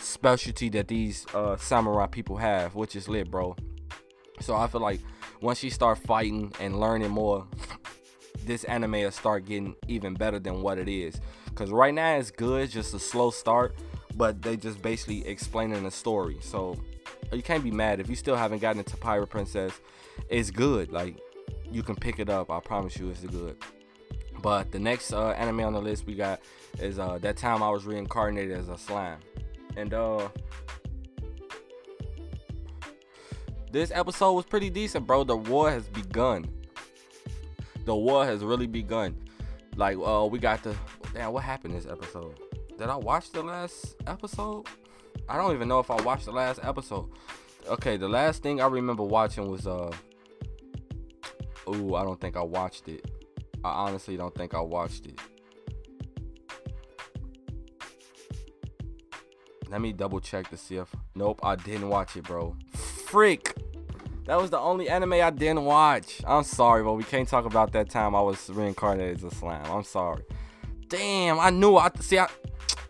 [0.00, 3.54] specialty that these uh, samurai people have which is lit bro
[4.40, 5.00] so i feel like
[5.42, 7.46] once she start fighting and learning more,
[8.44, 11.20] this anime will start getting even better than what it is.
[11.54, 13.74] Cause right now it's good, just a slow start,
[14.14, 16.38] but they just basically explaining the story.
[16.40, 16.78] So
[17.32, 19.72] you can't be mad if you still haven't gotten into Pirate Princess.
[20.28, 20.92] It's good.
[20.92, 21.18] Like
[21.70, 22.50] you can pick it up.
[22.50, 23.56] I promise you, it's good.
[24.40, 26.40] But the next uh, anime on the list we got
[26.78, 29.20] is uh, that time I was reincarnated as a slime,
[29.76, 30.28] and uh,
[33.70, 35.24] this episode was pretty decent, bro.
[35.24, 36.48] The war has begun.
[37.84, 39.16] The war has really begun.
[39.76, 40.74] Like, uh, we got the
[41.14, 41.32] damn.
[41.32, 42.38] What happened this episode?
[42.78, 44.66] Did I watch the last episode?
[45.28, 47.10] I don't even know if I watched the last episode.
[47.68, 49.90] Okay, the last thing I remember watching was uh.
[51.68, 53.08] Ooh, I don't think I watched it.
[53.64, 55.18] I honestly don't think I watched it.
[59.68, 60.94] Let me double check to see if.
[61.14, 62.56] Nope, I didn't watch it, bro.
[62.74, 63.54] Freak.
[64.26, 66.20] That was the only anime I didn't watch.
[66.26, 69.64] I'm sorry, but we can't talk about that time I was reincarnated as a slime.
[69.66, 70.22] I'm sorry.
[70.88, 71.76] Damn, I knew.
[71.76, 72.18] I see.
[72.18, 72.28] I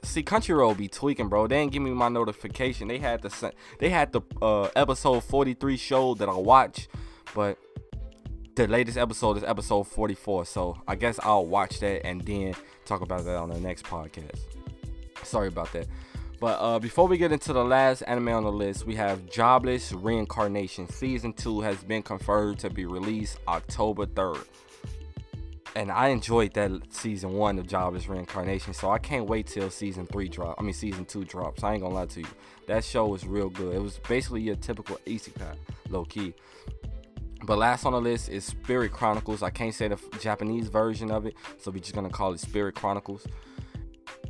[0.03, 0.23] see.
[0.23, 1.47] Crunchyroll be tweaking, bro.
[1.47, 2.89] They didn't give me my notification.
[2.89, 6.89] They had the they had the uh, episode 43 show that I watched,
[7.35, 7.59] but
[8.55, 10.47] the latest episode is episode 44.
[10.47, 14.41] So I guess I'll watch that and then talk about that on the next podcast.
[15.23, 15.87] Sorry about that.
[16.41, 19.93] But uh, before we get into the last anime on the list, we have Jobless
[19.93, 20.89] Reincarnation.
[20.89, 24.45] Season 2 has been confirmed to be released October 3rd.
[25.75, 30.07] And I enjoyed that season 1 of Jobless Reincarnation, so I can't wait till season
[30.07, 30.57] 3 drop.
[30.59, 31.65] I mean, season 2 drops.
[31.65, 32.27] I ain't gonna lie to you.
[32.67, 33.75] That show was real good.
[33.75, 35.57] It was basically your typical isekai,
[35.89, 36.35] low key.
[37.45, 39.43] But last on the list is Spirit Chronicles.
[39.43, 42.75] I can't say the Japanese version of it, so we're just gonna call it Spirit
[42.75, 43.27] Chronicles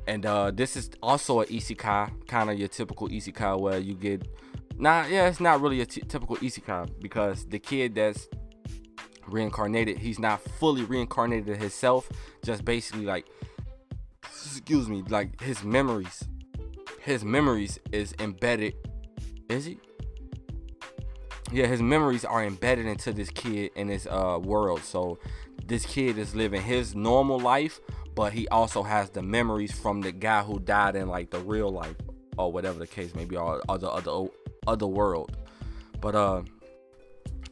[0.07, 4.27] and uh, this is also a isekai, kind of your typical isekai where you get,
[4.77, 8.29] nah, yeah, it's not really a t- typical isekai because the kid that's
[9.27, 9.99] reincarnated.
[9.99, 12.11] He's not fully reincarnated himself,
[12.45, 13.27] just basically like
[14.23, 16.25] excuse me, like his memories.
[17.01, 18.75] His memories is embedded.
[19.49, 19.79] Is he?
[21.51, 24.83] Yeah, his memories are embedded into this kid in his uh world.
[24.83, 25.19] So
[25.67, 27.81] this kid is living his normal life,
[28.15, 31.71] but he also has the memories from the guy who died in like the real
[31.71, 31.97] life
[32.39, 34.29] or whatever the case may be, or other other
[34.67, 35.37] other world.
[36.01, 36.43] But uh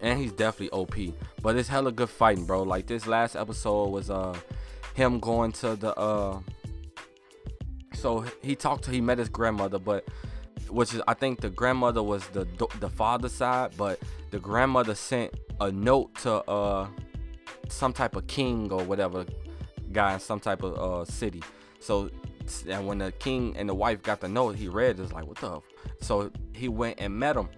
[0.00, 1.14] and he's definitely OP.
[1.42, 2.62] But it's hella good fighting, bro.
[2.62, 4.36] Like this last episode was uh
[4.94, 6.40] him going to the uh
[7.94, 10.06] so he talked to he met his grandmother, but
[10.68, 12.46] which is I think the grandmother was the
[12.78, 13.98] the father side, but
[14.30, 16.88] the grandmother sent a note to uh
[17.68, 19.24] some type of king or whatever
[19.92, 21.42] guy in some type of uh city.
[21.80, 22.10] So
[22.68, 25.38] and when the king and the wife got the note, he read it's like what
[25.38, 25.60] the.
[26.00, 27.48] So he went and met him,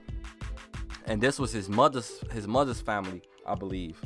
[1.06, 4.00] and this was his mother's his mother's family, I believe.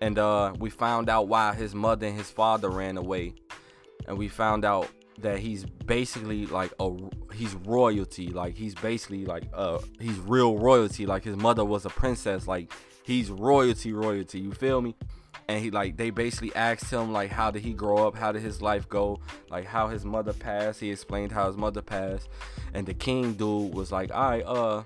[0.00, 3.34] And uh, we found out why his mother and his father ran away,
[4.06, 6.90] and we found out that he's basically like a
[7.32, 8.28] he's royalty.
[8.28, 11.06] Like he's basically like uh he's real royalty.
[11.06, 12.46] Like his mother was a princess.
[12.46, 14.40] Like he's royalty royalty.
[14.40, 14.94] You feel me?
[15.48, 18.16] And he like they basically asked him like how did he grow up?
[18.16, 19.20] How did his life go?
[19.50, 20.80] Like how his mother passed.
[20.80, 22.28] He explained how his mother passed.
[22.74, 24.82] And the king dude was like all right uh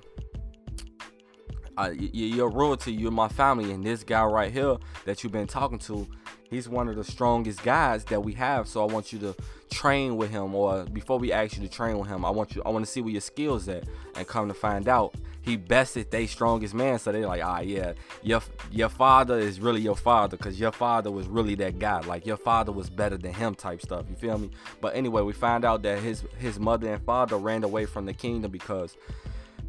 [1.77, 5.79] uh, you're royalty, you're my family, and this guy right here that you've been talking
[5.81, 6.07] to,
[6.49, 8.67] he's one of the strongest guys that we have.
[8.67, 9.35] So I want you to
[9.71, 12.63] train with him, or before we ask you to train with him, I want you,
[12.65, 13.85] I want to see where your skills at.
[14.17, 16.99] And come to find out, he bested they strongest man.
[16.99, 18.41] So they're like, ah, yeah, your
[18.73, 22.01] your father is really your father, cause your father was really that guy.
[22.01, 24.07] Like your father was better than him, type stuff.
[24.09, 24.51] You feel me?
[24.81, 28.15] But anyway, we find out that his his mother and father ran away from the
[28.15, 28.97] kingdom because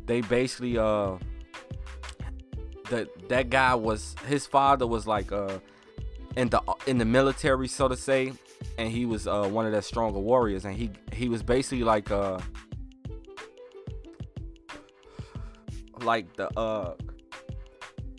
[0.08, 1.18] they basically uh
[2.90, 5.60] that that guy was his father was like uh
[6.36, 8.32] in the in the military so to say
[8.78, 12.12] and he was uh one of the stronger warriors and he he was basically like
[12.12, 12.40] uh
[16.02, 16.94] like the uh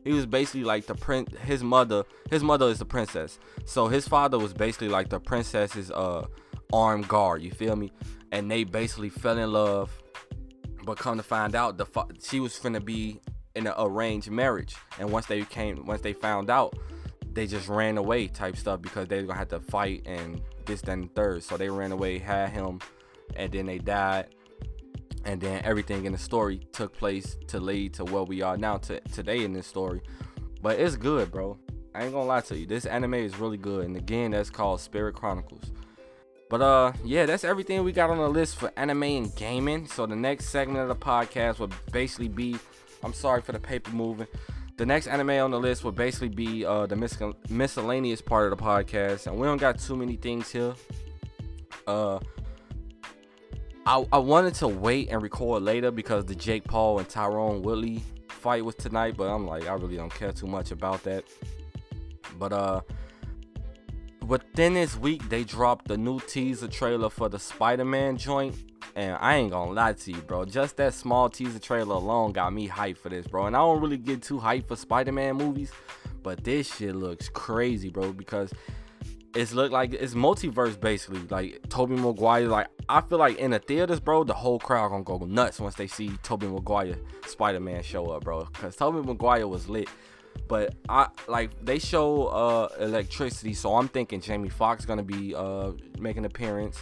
[0.05, 3.39] he was basically like the prince his mother his mother is the princess.
[3.65, 6.27] So his father was basically like the princess's uh
[6.73, 7.93] armed guard you feel me?
[8.33, 9.91] And they basically fell in love
[10.85, 13.21] but come to find out the fa- she was finna be
[13.59, 14.77] in an arranged marriage.
[14.99, 16.79] And once they came, once they found out,
[17.33, 20.81] they just ran away type stuff because they were gonna have to fight and this,
[20.81, 21.43] then and third.
[21.43, 22.81] So they ran away, had him,
[23.37, 24.35] and then they died.
[25.25, 28.79] And then everything in the story took place to lead to where we are now
[28.79, 30.01] to today in this story.
[30.63, 31.59] But it's good, bro.
[31.95, 32.67] I ain't gonna lie to you.
[32.67, 33.85] This anime is really good.
[33.85, 35.73] And again, that's called Spirit Chronicles.
[36.49, 39.87] But uh yeah, that's everything we got on the list for anime and gaming.
[39.87, 42.57] So the next segment of the podcast will basically be
[43.03, 44.27] I'm sorry for the paper moving.
[44.77, 47.19] The next anime on the list will basically be uh, the mis-
[47.49, 50.75] miscellaneous part of the podcast, and we don't got too many things here.
[51.87, 52.21] Uh,
[53.87, 58.03] I, I wanted to wait and record later because the Jake Paul and Tyron Woodley
[58.29, 61.25] fight was tonight, but I'm like I really don't care too much about that.
[62.39, 62.81] But uh,
[64.27, 68.55] within this week they dropped the new teaser trailer for the Spider-Man joint
[68.95, 70.45] and I ain't gonna lie to you, bro.
[70.45, 73.47] Just that small teaser trailer alone got me hyped for this, bro.
[73.47, 75.73] And I don't really get too hyped for Spider-Man movies,
[76.23, 78.53] but this shit looks crazy, bro, because
[79.35, 81.21] it's look like it's multiverse basically.
[81.29, 85.05] Like Tobey Maguire, like I feel like in the theaters, bro, the whole crowd gonna
[85.05, 88.45] go nuts once they see Tobey Maguire Spider-Man show up, bro.
[88.55, 89.89] Cause Tobey Maguire was lit.
[90.47, 95.73] But I like they show uh electricity, so I'm thinking Jamie Foxx gonna be uh
[95.99, 96.79] making an appearance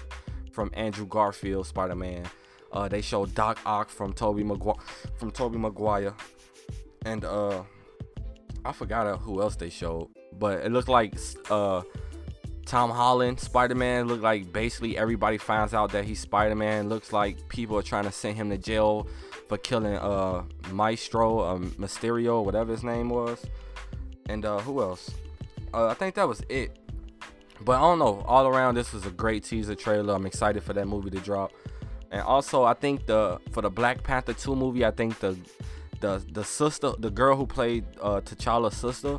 [0.56, 2.24] from Andrew Garfield Spider-Man.
[2.72, 4.82] Uh, they showed Doc Ock from Tobey Maguire
[5.18, 6.14] from Tobey Maguire,
[7.04, 7.62] and uh,
[8.64, 11.14] I forgot who else they showed, but it looked like
[11.50, 11.82] uh,
[12.64, 16.88] Tom Holland Spider-Man looked like basically everybody finds out that he's Spider-Man.
[16.88, 19.06] Looks like people are trying to send him to jail
[19.48, 20.42] for killing uh
[20.72, 23.44] Maestro, um, Mysterio, whatever his name was,
[24.28, 25.10] and uh, who else?
[25.72, 26.85] Uh, I think that was it.
[27.60, 28.22] But I don't know.
[28.26, 30.14] All around, this was a great teaser trailer.
[30.14, 31.52] I'm excited for that movie to drop.
[32.10, 35.36] And also, I think the for the Black Panther 2 movie, I think the
[36.00, 39.18] the the sister, the girl who played uh, T'Challa's sister,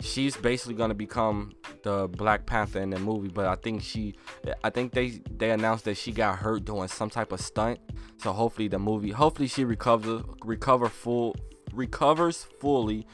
[0.00, 3.28] she's basically gonna become the Black Panther in the movie.
[3.28, 4.16] But I think she,
[4.64, 7.78] I think they they announced that she got hurt doing some type of stunt.
[8.18, 11.36] So hopefully the movie, hopefully she recovers recover full
[11.72, 13.06] recovers fully,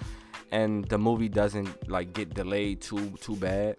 [0.50, 3.76] and the movie doesn't like get delayed too too bad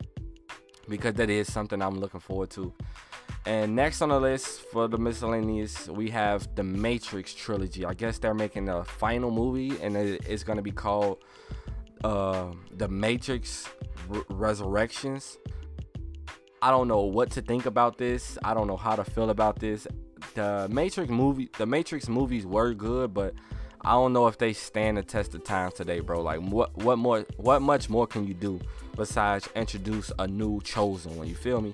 [0.89, 2.73] because that is something I'm looking forward to.
[3.45, 7.85] And next on the list for the miscellaneous, we have the Matrix trilogy.
[7.85, 11.23] I guess they're making a final movie, and it's going to be called
[12.03, 13.67] uh, the Matrix
[14.13, 15.37] R- Resurrections.
[16.61, 18.37] I don't know what to think about this.
[18.43, 19.87] I don't know how to feel about this.
[20.33, 23.33] The Matrix movie, the Matrix movies were good, but
[23.81, 26.21] I don't know if they stand the test of time today, bro.
[26.21, 28.59] Like what what more what much more can you do
[28.95, 31.27] besides introduce a new chosen one?
[31.27, 31.73] You feel me?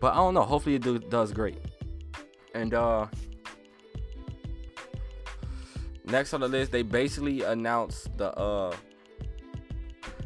[0.00, 0.42] But I don't know.
[0.42, 1.58] Hopefully it do, does great.
[2.54, 3.06] And uh
[6.04, 8.74] next on the list, they basically announced the uh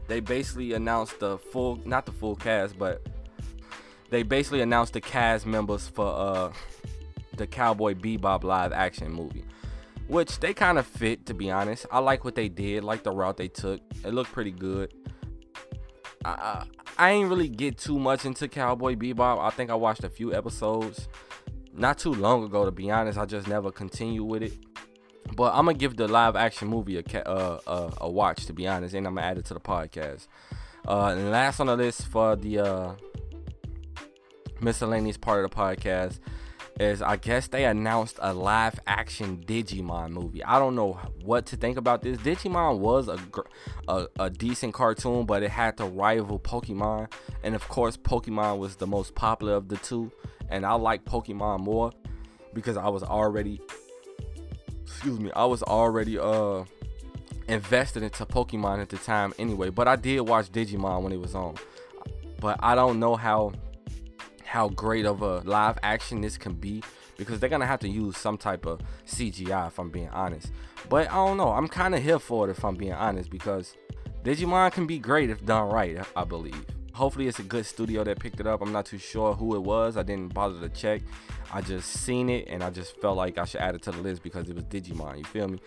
[0.07, 3.07] they basically announced the full not the full cast, but
[4.11, 6.53] they basically announced the cast members for uh
[7.38, 9.44] the Cowboy Bebop live action movie
[10.11, 11.86] which they kind of fit to be honest.
[11.90, 13.80] I like what they did, like the route they took.
[14.04, 14.92] It looked pretty good.
[16.24, 16.64] I,
[16.98, 19.38] I ain't really get too much into Cowboy Bebop.
[19.38, 21.08] I think I watched a few episodes
[21.72, 23.18] not too long ago to be honest.
[23.18, 24.52] I just never continued with it.
[25.36, 28.66] But I'm gonna give the live action movie a uh, uh, a watch to be
[28.66, 30.26] honest, and I'm gonna add it to the podcast.
[30.88, 32.94] Uh, and last on the list for the uh,
[34.61, 36.18] miscellaneous part of the podcast
[36.81, 40.43] is I guess they announced a live action Digimon movie.
[40.43, 42.16] I don't know what to think about this.
[42.18, 43.18] Digimon was a,
[43.87, 47.12] a, a decent cartoon, but it had to rival Pokemon.
[47.43, 50.11] And of course, Pokemon was the most popular of the two.
[50.49, 51.93] And I like Pokemon more
[52.55, 53.61] because I was already,
[54.83, 56.64] excuse me, I was already uh
[57.47, 59.68] invested into Pokemon at the time anyway.
[59.68, 61.57] But I did watch Digimon when it was on.
[62.41, 63.53] But I don't know how
[64.51, 66.82] how great of a live action this can be
[67.16, 70.51] because they're gonna have to use some type of CGI if I'm being honest.
[70.88, 71.51] But I don't know.
[71.53, 73.76] I'm kind of here for it if I'm being honest because
[74.24, 76.05] Digimon can be great if done right.
[76.16, 76.66] I believe.
[77.01, 78.61] Hopefully it's a good studio that picked it up.
[78.61, 79.96] I'm not too sure who it was.
[79.96, 81.01] I didn't bother to check.
[81.51, 84.03] I just seen it and I just felt like I should add it to the
[84.03, 85.16] list because it was Digimon.
[85.16, 85.61] You feel me?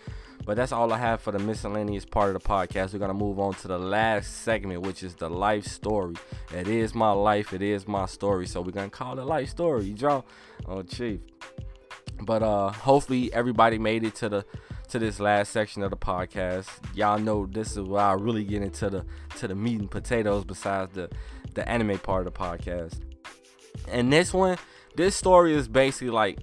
[0.46, 2.92] But that's all I have for the miscellaneous part of the podcast.
[2.92, 6.14] We're gonna move on to the last segment, which is the life story.
[6.54, 7.52] It is my life.
[7.52, 8.46] It is my story.
[8.46, 9.86] So we're gonna call it life story.
[9.86, 10.22] You draw,
[10.66, 11.18] oh chief.
[12.24, 14.44] But uh, hopefully everybody made it to the
[14.88, 16.68] to this last section of the podcast.
[16.94, 19.04] Y'all know this is where I really get into the
[19.38, 21.10] to the meat and potatoes besides the
[21.54, 23.00] the anime part of the podcast.
[23.88, 24.58] And this one,
[24.96, 26.38] this story is basically like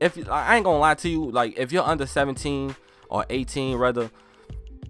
[0.00, 2.74] if I ain't gonna lie to you, like if you're under 17
[3.08, 4.10] or 18 rather,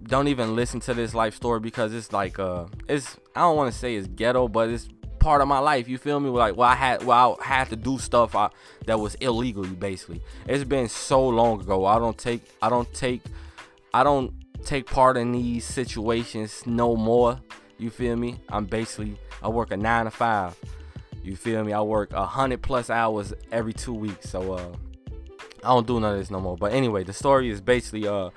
[0.03, 3.71] don't even listen to this life story because it's like uh it's I don't want
[3.71, 4.87] to say it's ghetto, but it's
[5.21, 5.87] part of my life.
[5.87, 6.29] You feel me?
[6.29, 8.49] Like, well, I had, well, I had to do stuff I,
[8.87, 9.63] that was illegal.
[9.63, 11.85] Basically, it's been so long ago.
[11.85, 13.21] I don't take, I don't take,
[13.93, 14.33] I don't
[14.65, 17.39] take part in these situations no more.
[17.77, 18.39] You feel me?
[18.49, 20.57] I'm basically, I work a nine to five.
[21.23, 21.71] You feel me?
[21.71, 24.29] I work a hundred plus hours every two weeks.
[24.29, 24.73] So, uh,
[25.63, 26.57] I don't do none of this no more.
[26.57, 28.31] But anyway, the story is basically, uh,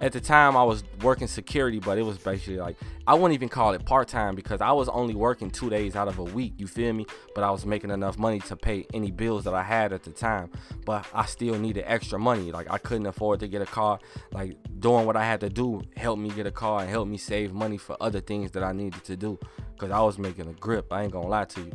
[0.00, 2.76] at the time I was working security, but it was basically like
[3.06, 6.08] I wouldn't even call it part time because I was only working two days out
[6.08, 6.54] of a week.
[6.58, 7.06] You feel me?
[7.34, 10.10] But I was making enough money to pay any bills that I had at the
[10.10, 10.50] time.
[10.84, 12.52] But I still needed extra money.
[12.52, 13.98] Like I couldn't afford to get a car.
[14.32, 17.16] Like doing what I had to do helped me get a car and helped me
[17.16, 19.38] save money for other things that I needed to do.
[19.78, 20.92] Cause I was making a grip.
[20.92, 21.72] I ain't gonna lie to you.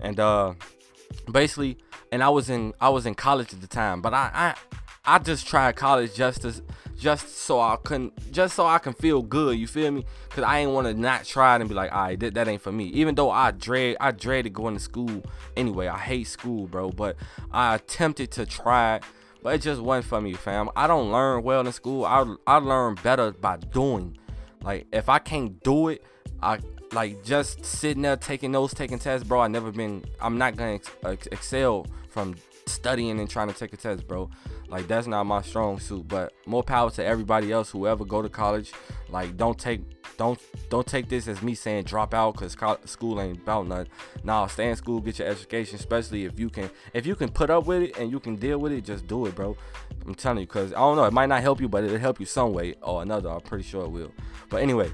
[0.00, 0.54] And uh
[1.30, 1.78] basically
[2.10, 4.54] and I was in I was in college at the time, but I I
[5.04, 6.62] I just tried college just to
[7.02, 9.58] just so I couldn't just so I can feel good.
[9.58, 10.04] You feel me?
[10.30, 12.46] Cause I ain't want to not try it and be like, all right, that, that
[12.46, 12.84] ain't for me.
[12.90, 15.24] Even though I dread I dreaded going to school
[15.56, 15.88] anyway.
[15.88, 16.90] I hate school, bro.
[16.90, 17.16] But
[17.50, 19.02] I attempted to try it,
[19.42, 20.70] but it just wasn't for me, fam.
[20.76, 22.04] I don't learn well in school.
[22.04, 24.16] I I learn better by doing.
[24.62, 26.04] Like if I can't do it,
[26.40, 26.60] I
[26.92, 29.40] like just sitting there taking notes, taking tests, bro.
[29.40, 30.04] I never been.
[30.20, 32.36] I'm not gonna ex- excel from
[32.66, 34.30] studying and trying to take a test, bro.
[34.72, 36.08] Like that's not my strong suit.
[36.08, 38.72] But more power to everybody else who ever go to college.
[39.10, 39.82] Like don't take
[40.16, 42.56] don't don't take this as me saying drop out because
[42.86, 43.88] school ain't about nothing.
[44.24, 47.50] Nah, stay in school, get your education, especially if you can if you can put
[47.50, 49.54] up with it and you can deal with it, just do it, bro.
[50.06, 52.18] I'm telling you, cause I don't know, it might not help you, but it'll help
[52.18, 53.28] you some way or another.
[53.28, 54.12] I'm pretty sure it will.
[54.48, 54.90] But anyway,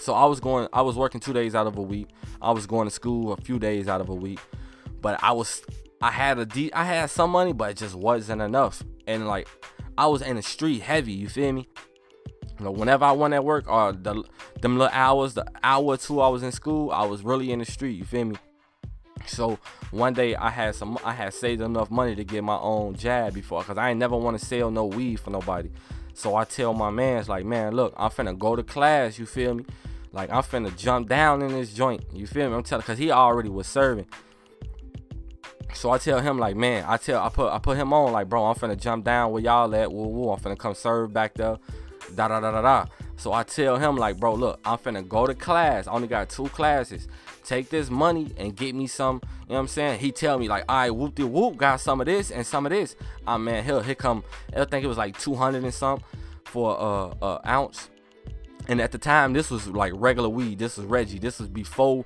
[0.00, 2.08] so I was going, I was working two days out of a week.
[2.40, 4.40] I was going to school a few days out of a week,
[5.00, 5.62] but I was
[6.02, 8.82] I had a de- I had some money, but it just wasn't enough.
[9.06, 9.46] And like
[9.96, 11.68] I was in the street heavy, you feel me?
[12.58, 14.24] You know, whenever I went at work or the
[14.60, 17.60] them little hours, the hour or two I was in school, I was really in
[17.60, 18.36] the street, you feel me?
[19.26, 19.60] So
[19.92, 23.34] one day I had some I had saved enough money to get my own jab
[23.34, 25.70] before cause I ain't never want to sell no weed for nobody.
[26.14, 29.54] So I tell my man's like, man, look, I'm finna go to class, you feel
[29.54, 29.64] me?
[30.10, 32.56] Like I'm finna jump down in this joint, you feel me?
[32.56, 34.06] I'm telling cause he already was serving.
[35.74, 38.28] So I tell him like, man, I tell I put I put him on like,
[38.28, 39.92] bro, I'm finna jump down where y'all at.
[39.92, 41.58] Woo woo, I'm finna come serve back there.
[42.14, 42.86] Da da da da da.
[43.16, 45.86] So I tell him like, bro, look, I'm finna go to class.
[45.86, 47.08] I only got two classes.
[47.44, 49.20] Take this money and get me some.
[49.22, 50.00] You know what I'm saying?
[50.00, 52.66] He tell me like, all right, whoop de whoop, got some of this and some
[52.66, 52.96] of this.
[53.26, 54.24] Ah man, he'll he come.
[54.54, 56.02] I think it was like 200 and some
[56.44, 57.88] for a uh, uh, ounce.
[58.68, 60.58] And at the time, this was like regular weed.
[60.58, 61.18] This was Reggie.
[61.18, 62.04] This was before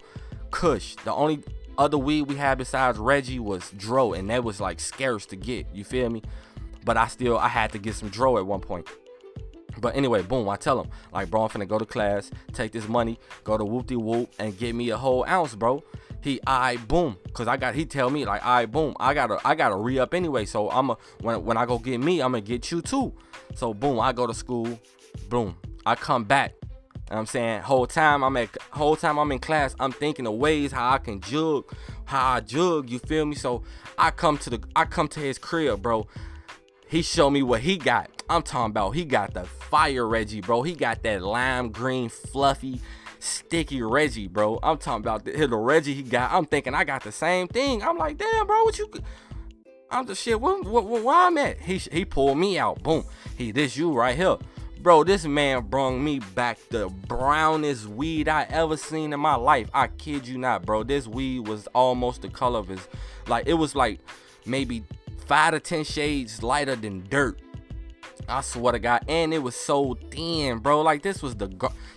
[0.50, 0.94] Kush.
[1.04, 1.42] The only
[1.78, 5.66] other weed we had besides Reggie was Dro, and that was like scarce to get.
[5.72, 6.22] You feel me?
[6.84, 8.88] But I still I had to get some Dro at one point.
[9.78, 12.88] But anyway, boom, I tell him, like, bro, I'm finna go to class, take this
[12.88, 15.82] money, go to whoop whoop, and get me a whole ounce, bro.
[16.22, 17.16] He I boom.
[17.34, 18.96] Cause I got he tell me like I boom.
[18.98, 20.44] I gotta I gotta re up anyway.
[20.44, 23.12] So I'm a when when I go get me, I'm gonna get you too.
[23.54, 24.80] So boom, I go to school,
[25.28, 25.56] boom.
[25.84, 26.54] I come back.
[27.10, 30.72] I'm saying whole time I'm at whole time I'm in class, I'm thinking of ways
[30.72, 31.72] how I can jug,
[32.04, 33.36] how I jug, you feel me?
[33.36, 33.62] So
[33.96, 36.06] I come to the I come to his crib, bro.
[36.88, 38.10] He showed me what he got.
[38.28, 40.62] I'm talking about he got the fire Reggie, bro.
[40.62, 42.80] He got that lime green, fluffy,
[43.20, 44.58] sticky Reggie, bro.
[44.62, 46.32] I'm talking about the, the Reggie he got.
[46.32, 47.82] I'm thinking I got the same thing.
[47.82, 48.90] I'm like, damn, bro, what you?
[49.90, 50.40] I'm the shit.
[50.40, 51.60] What, what, what, where I'm at?
[51.60, 52.82] He he pulled me out.
[52.82, 53.04] Boom.
[53.36, 54.36] He this you right here.
[54.86, 59.68] Bro, this man brung me back the brownest weed I ever seen in my life.
[59.74, 60.84] I kid you not, bro.
[60.84, 62.86] This weed was almost the color of his,
[63.26, 63.98] like it was like
[64.44, 64.84] maybe
[65.26, 67.40] five to ten shades lighter than dirt.
[68.28, 70.82] I swear to God, and it was so thin, bro.
[70.82, 71.48] Like this was the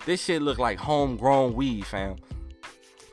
[0.08, 2.16] this shit looked like homegrown weed, fam.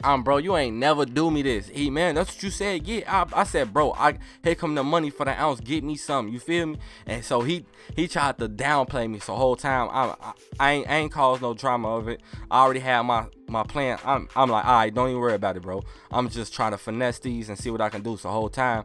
[0.07, 1.69] Um, bro, you ain't never do me this.
[1.69, 2.87] Hey, man, that's what you said.
[2.87, 5.59] Yeah, I, I said, bro, I here come the money for the ounce.
[5.59, 6.29] Get me some.
[6.29, 6.79] You feel me?
[7.07, 7.65] And so he
[7.97, 9.19] he tried to downplay me.
[9.19, 12.21] So whole time I I, I ain't I ain't caused no drama of it.
[12.53, 13.99] I already had my my plan.
[14.05, 15.83] I'm I'm like, all right, don't even worry about it, bro.
[16.13, 18.17] I'm just trying to finesse these and see what I can do.
[18.17, 18.85] So whole time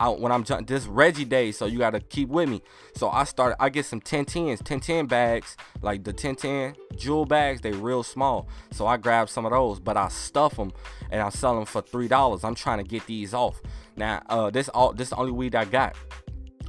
[0.00, 2.62] out when I'm this Reggie day, so you gotta keep with me.
[2.94, 6.74] So I started, I get some 10 10s, 10 10 bags, like the 10 10
[6.96, 8.48] jewel bags, they real small.
[8.72, 10.72] So I grab some of those, but I stuff them
[11.10, 12.44] and I sell them for three dollars.
[12.44, 13.60] I'm trying to get these off.
[13.96, 15.96] Now, uh, this all this the only weed I got.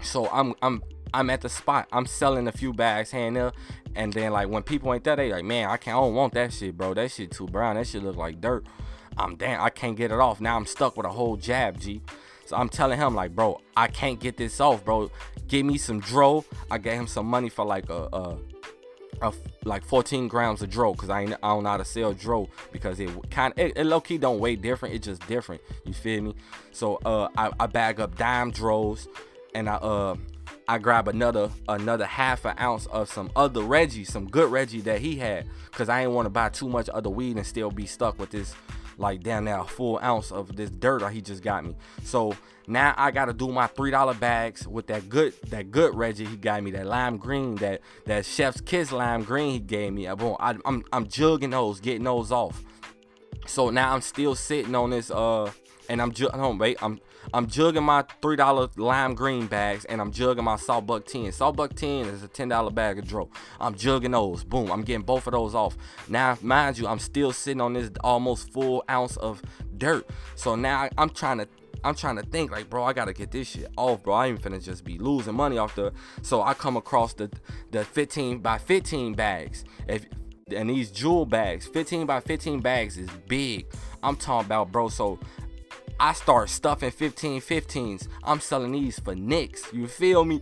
[0.02, 0.82] So I'm I'm
[1.14, 1.88] I'm at the spot.
[1.92, 3.52] I'm selling a few bags hand there.
[3.96, 6.34] And then like when people ain't there, they like, man, I can't I don't want
[6.34, 6.94] that shit, bro.
[6.94, 7.76] That shit too brown.
[7.76, 8.66] That shit look like dirt.
[9.18, 10.40] I'm damn, I can't get it off.
[10.40, 12.02] Now I'm stuck with a whole jab, G.
[12.48, 15.12] So I'm telling him like, bro, I can't get this off, bro.
[15.50, 16.45] Give me some dro.
[16.72, 18.38] I gave him some money for like a, a,
[19.22, 19.34] a
[19.66, 22.48] like 14 grams of dro because I ain't I don't know how to sell dro
[22.72, 24.95] because it kind of it, it low key don't weigh different.
[24.95, 25.62] It's just different.
[25.84, 26.36] You feel me?
[26.72, 29.10] So uh, I, I bag up dime dros
[29.54, 30.16] and I uh
[30.70, 35.02] I grab another another half an ounce of some other Reggie, some good Reggie that
[35.02, 37.86] he had, cause I ain't want to buy too much other weed and still be
[37.86, 38.56] stuck with this
[38.98, 41.76] like there a full ounce of this dirt he just got me.
[42.04, 42.34] So
[42.68, 46.36] now I gotta do my three dollar bags with that good that good Reggie he
[46.36, 50.08] got me that lime green that that Chef's Kiss lime green he gave me.
[50.08, 52.64] I'm I'm I'm jugging those, getting those off.
[53.45, 55.52] So now I'm still sitting on this uh
[55.89, 57.00] and I'm ju- no, wait, I'm
[57.34, 61.32] I'm jugging my three dollar lime green bags and I'm jugging my salt buck 10.
[61.32, 63.30] Salt buck 10 is a ten dollar bag of dro.
[63.60, 64.44] I'm jugging those.
[64.44, 64.72] Boom.
[64.72, 65.78] I'm getting both of those off.
[66.08, 69.42] Now, mind you, I'm still sitting on this almost full ounce of
[69.78, 70.10] dirt.
[70.36, 71.48] So now I'm trying to
[71.84, 74.14] I'm trying to think like, bro, I gotta get this shit off, bro.
[74.14, 75.94] I ain't finna just be losing money off the.
[76.22, 77.32] So I come across the
[77.72, 79.64] the 15 by 15 bags.
[79.88, 80.06] If
[80.56, 83.68] and these jewel bags, 15 by 15 bags is big.
[84.02, 84.88] I'm talking about, bro.
[84.88, 85.20] So
[86.00, 88.08] I start stuffing 15 15s.
[88.24, 89.72] I'm selling these for nicks.
[89.74, 90.41] You feel me?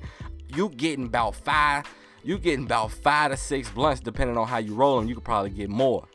[0.53, 1.85] You getting about five,
[2.23, 5.07] you getting about five to six blunts depending on how you roll them.
[5.07, 6.07] You could probably get more.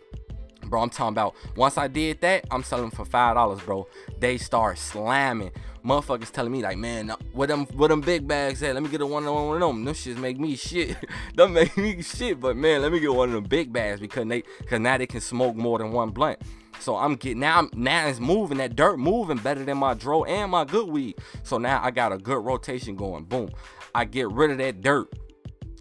[0.66, 3.88] Bro, I'm talking about once I did that, I'm selling for five dollars, bro.
[4.18, 5.52] They start slamming.
[5.84, 8.74] Motherfuckers telling me like, man, what them what them big bags at?
[8.74, 9.84] Let me get a one on one of them.
[9.84, 10.96] Them shits make me shit.
[11.34, 12.38] them make me shit.
[12.38, 15.06] But man, let me get one of them big bags because they cause now they
[15.06, 16.38] can smoke more than one blunt.
[16.80, 17.68] So I'm getting now.
[17.74, 18.58] now it's moving.
[18.58, 21.16] That dirt moving better than my dro and my good weed.
[21.42, 23.24] So now I got a good rotation going.
[23.24, 23.50] Boom.
[23.94, 25.12] I get rid of that dirt.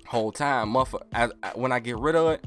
[0.08, 1.56] Whole time, motherfucker.
[1.56, 2.46] when I get rid of it,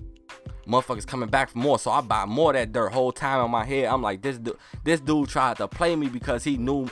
[0.67, 1.79] motherfuckers coming back for more.
[1.79, 2.93] So I buy more that dirt.
[2.93, 6.09] Whole time in my head, I'm like, this dude, this dude tried to play me
[6.09, 6.89] because he knew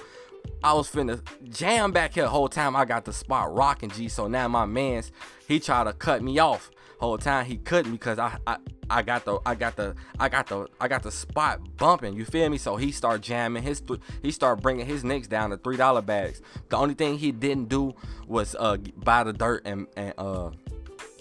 [0.62, 2.26] I was finna jam back here.
[2.26, 4.08] Whole time I got the spot rocking G.
[4.08, 5.10] So now my man's
[5.48, 6.70] he tried to cut me off
[7.00, 8.58] whole time he couldn't because I, I
[8.90, 12.14] I got the I got the I got the I got the spot bumping.
[12.14, 12.58] You feel me?
[12.58, 16.02] So he start jamming his th- he start bringing his nicks down to three dollar
[16.02, 16.42] bags.
[16.68, 17.94] The only thing he didn't do
[18.26, 20.50] was uh buy the dirt and and uh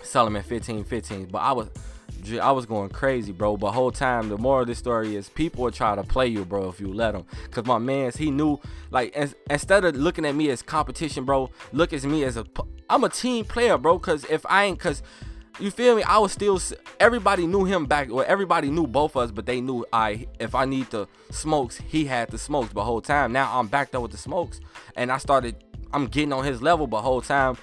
[0.04, 1.28] sell them in 15 15.
[1.28, 1.70] But I was
[2.42, 3.56] I was going crazy, bro.
[3.56, 6.44] But whole time, the moral of this story is people will try to play you,
[6.44, 7.24] bro, if you let them.
[7.52, 8.60] Cause my man's he knew
[8.92, 12.46] like as, instead of looking at me as competition, bro, look at me as a
[12.90, 14.00] I'm a team player, bro.
[14.00, 15.04] Cause if I ain't, cause
[15.60, 16.04] you feel me?
[16.04, 16.60] I was still
[17.00, 18.10] everybody knew him back.
[18.10, 21.78] Well, everybody knew both of us, but they knew I if I need the smokes,
[21.78, 22.74] he had the smokes.
[22.74, 24.60] But whole time now I'm backed up with the smokes,
[24.96, 25.64] and I started.
[25.92, 27.58] I'm getting on his level, but whole time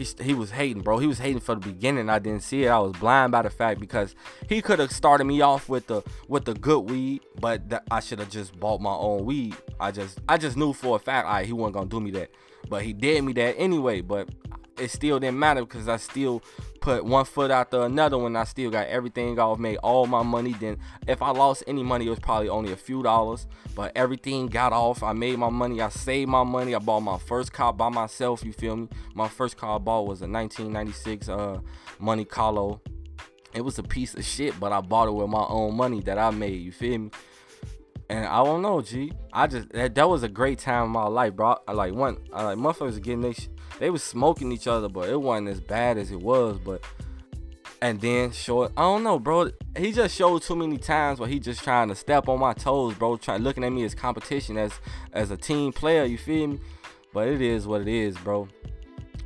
[0.00, 0.98] he, he was hating, bro.
[0.98, 2.08] He was hating for the beginning.
[2.08, 2.68] I didn't see it.
[2.68, 4.14] I was blind by the fact because
[4.48, 8.18] he could have started me off with the with the good weed, but I should
[8.18, 9.56] have just bought my own weed.
[9.78, 12.10] I just I just knew for a fact, I right, he wasn't gonna do me
[12.12, 12.30] that,
[12.68, 14.00] but he did me that anyway.
[14.00, 14.30] But
[14.78, 16.42] it still didn't matter because I still
[16.80, 20.54] put one foot after another when I still got everything off, made all my money.
[20.58, 24.46] Then if I lost any money, it was probably only a few dollars, but everything
[24.46, 25.02] got off.
[25.02, 25.80] I made my money.
[25.80, 26.74] I saved my money.
[26.74, 28.44] I bought my first car by myself.
[28.44, 28.88] You feel me?
[29.14, 31.60] My first car I bought was a 1996 uh
[31.98, 32.80] Monte Carlo.
[33.52, 36.18] It was a piece of shit, but I bought it with my own money that
[36.18, 36.62] I made.
[36.62, 37.10] You feel me?
[38.08, 39.12] And I don't know, G.
[39.32, 41.56] I just that, that was a great time in my life, bro.
[41.68, 43.48] I like one, I like motherfuckers getting this
[43.80, 46.58] they was smoking each other, but it wasn't as bad as it was.
[46.58, 46.84] But
[47.82, 49.50] and then short, I don't know, bro.
[49.76, 52.94] He just showed too many times where he just trying to step on my toes,
[52.94, 53.16] bro.
[53.16, 54.72] Trying looking at me as competition as
[55.14, 56.04] as a team player.
[56.04, 56.60] You feel me?
[57.14, 58.48] But it is what it is, bro.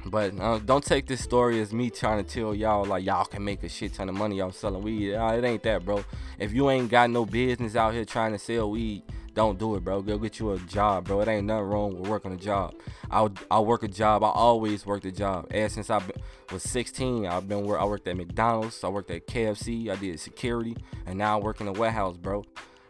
[0.07, 3.43] But uh, don't take this story as me trying to tell y'all like y'all can
[3.43, 5.15] make a shit ton of money off selling weed.
[5.15, 6.05] Uh, it ain't that, bro.
[6.39, 9.03] If you ain't got no business out here trying to sell weed,
[9.35, 10.01] don't do it, bro.
[10.01, 11.21] Go get you a job, bro.
[11.21, 12.75] It ain't nothing wrong with working a job.
[13.11, 14.23] I I work a job.
[14.23, 15.49] I always worked a job.
[15.51, 16.01] And since I
[16.53, 17.81] was 16, I've been work.
[17.81, 18.83] I worked at McDonald's.
[18.85, 19.91] I worked at KFC.
[19.91, 20.77] I did security,
[21.07, 22.45] and now I work in a warehouse, bro.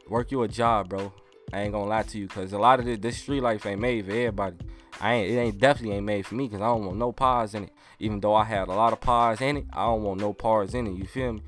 [0.08, 1.12] Work you a job, bro.
[1.52, 3.80] I ain't gonna lie to you, cause a lot of this, this street life ain't
[3.80, 4.56] made for everybody.
[5.00, 5.30] I ain't.
[5.30, 7.72] It ain't definitely ain't made for me, cause I don't want no pars in it.
[8.00, 10.74] Even though I had a lot of pars in it, I don't want no pars
[10.74, 10.94] in it.
[10.94, 11.42] You feel me?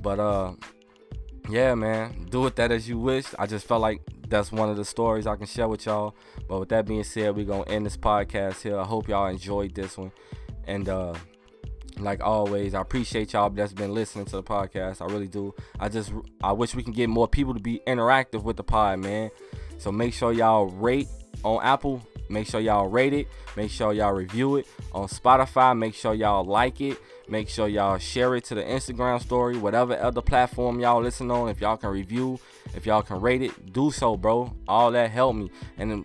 [0.00, 0.54] But uh,
[1.48, 3.26] yeah, man, do with that as you wish.
[3.38, 4.00] I just felt like
[4.34, 6.16] that's one of the stories I can share with y'all.
[6.48, 8.76] But with that being said, we're gonna end this podcast here.
[8.76, 10.10] I hope y'all enjoyed this one.
[10.66, 11.14] And uh
[11.98, 15.00] like always, I appreciate y'all that's been listening to the podcast.
[15.00, 15.54] I really do.
[15.78, 16.12] I just
[16.42, 19.30] I wish we can get more people to be interactive with the pod, man.
[19.78, 21.06] So make sure y'all rate
[21.44, 22.02] on Apple.
[22.28, 23.28] Make sure y'all rate it.
[23.56, 25.78] Make sure y'all review it on Spotify.
[25.78, 26.98] Make sure y'all like it.
[27.28, 31.48] Make sure y'all share it to the Instagram story, whatever other platform y'all listen on.
[31.48, 32.38] If y'all can review,
[32.74, 34.54] if y'all can rate it, do so, bro.
[34.68, 35.50] All that help me.
[35.78, 36.04] And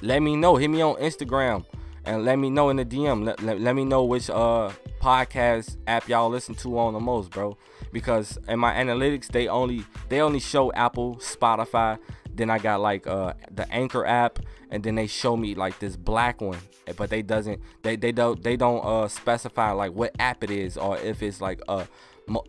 [0.00, 0.56] let me know.
[0.56, 1.64] Hit me on Instagram
[2.06, 3.24] and let me know in the DM.
[3.24, 7.30] Let, let, let me know which uh podcast app y'all listen to on the most,
[7.30, 7.56] bro.
[7.92, 11.98] Because in my analytics, they only they only show Apple, Spotify,
[12.32, 14.38] then I got like uh the Anchor app,
[14.70, 16.58] and then they show me like this black one,
[16.96, 20.76] but they doesn't they they don't they don't uh specify like what app it is
[20.76, 21.86] or if it's like a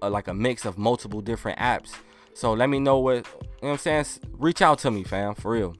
[0.01, 1.93] uh, like a mix of multiple different apps.
[2.33, 4.05] So let me know what you know what I'm saying.
[4.31, 5.75] Reach out to me, fam, for real.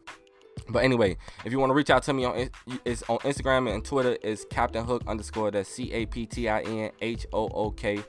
[0.70, 2.50] But anyway, if you want to reach out to me on
[2.84, 6.62] it's on Instagram and Twitter, is Captain Hook underscore that's C A P T I
[6.62, 8.00] N H O O K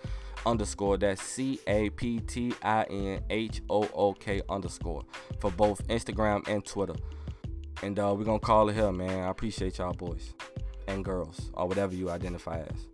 [0.46, 0.96] underscore.
[0.96, 5.02] That's C A P T I N H O O K underscore
[5.40, 6.94] for both Instagram and Twitter.
[7.82, 9.24] And uh, we're going to call it here, man.
[9.24, 10.34] I appreciate y'all boys
[10.88, 12.88] and girls or whatever you identify as.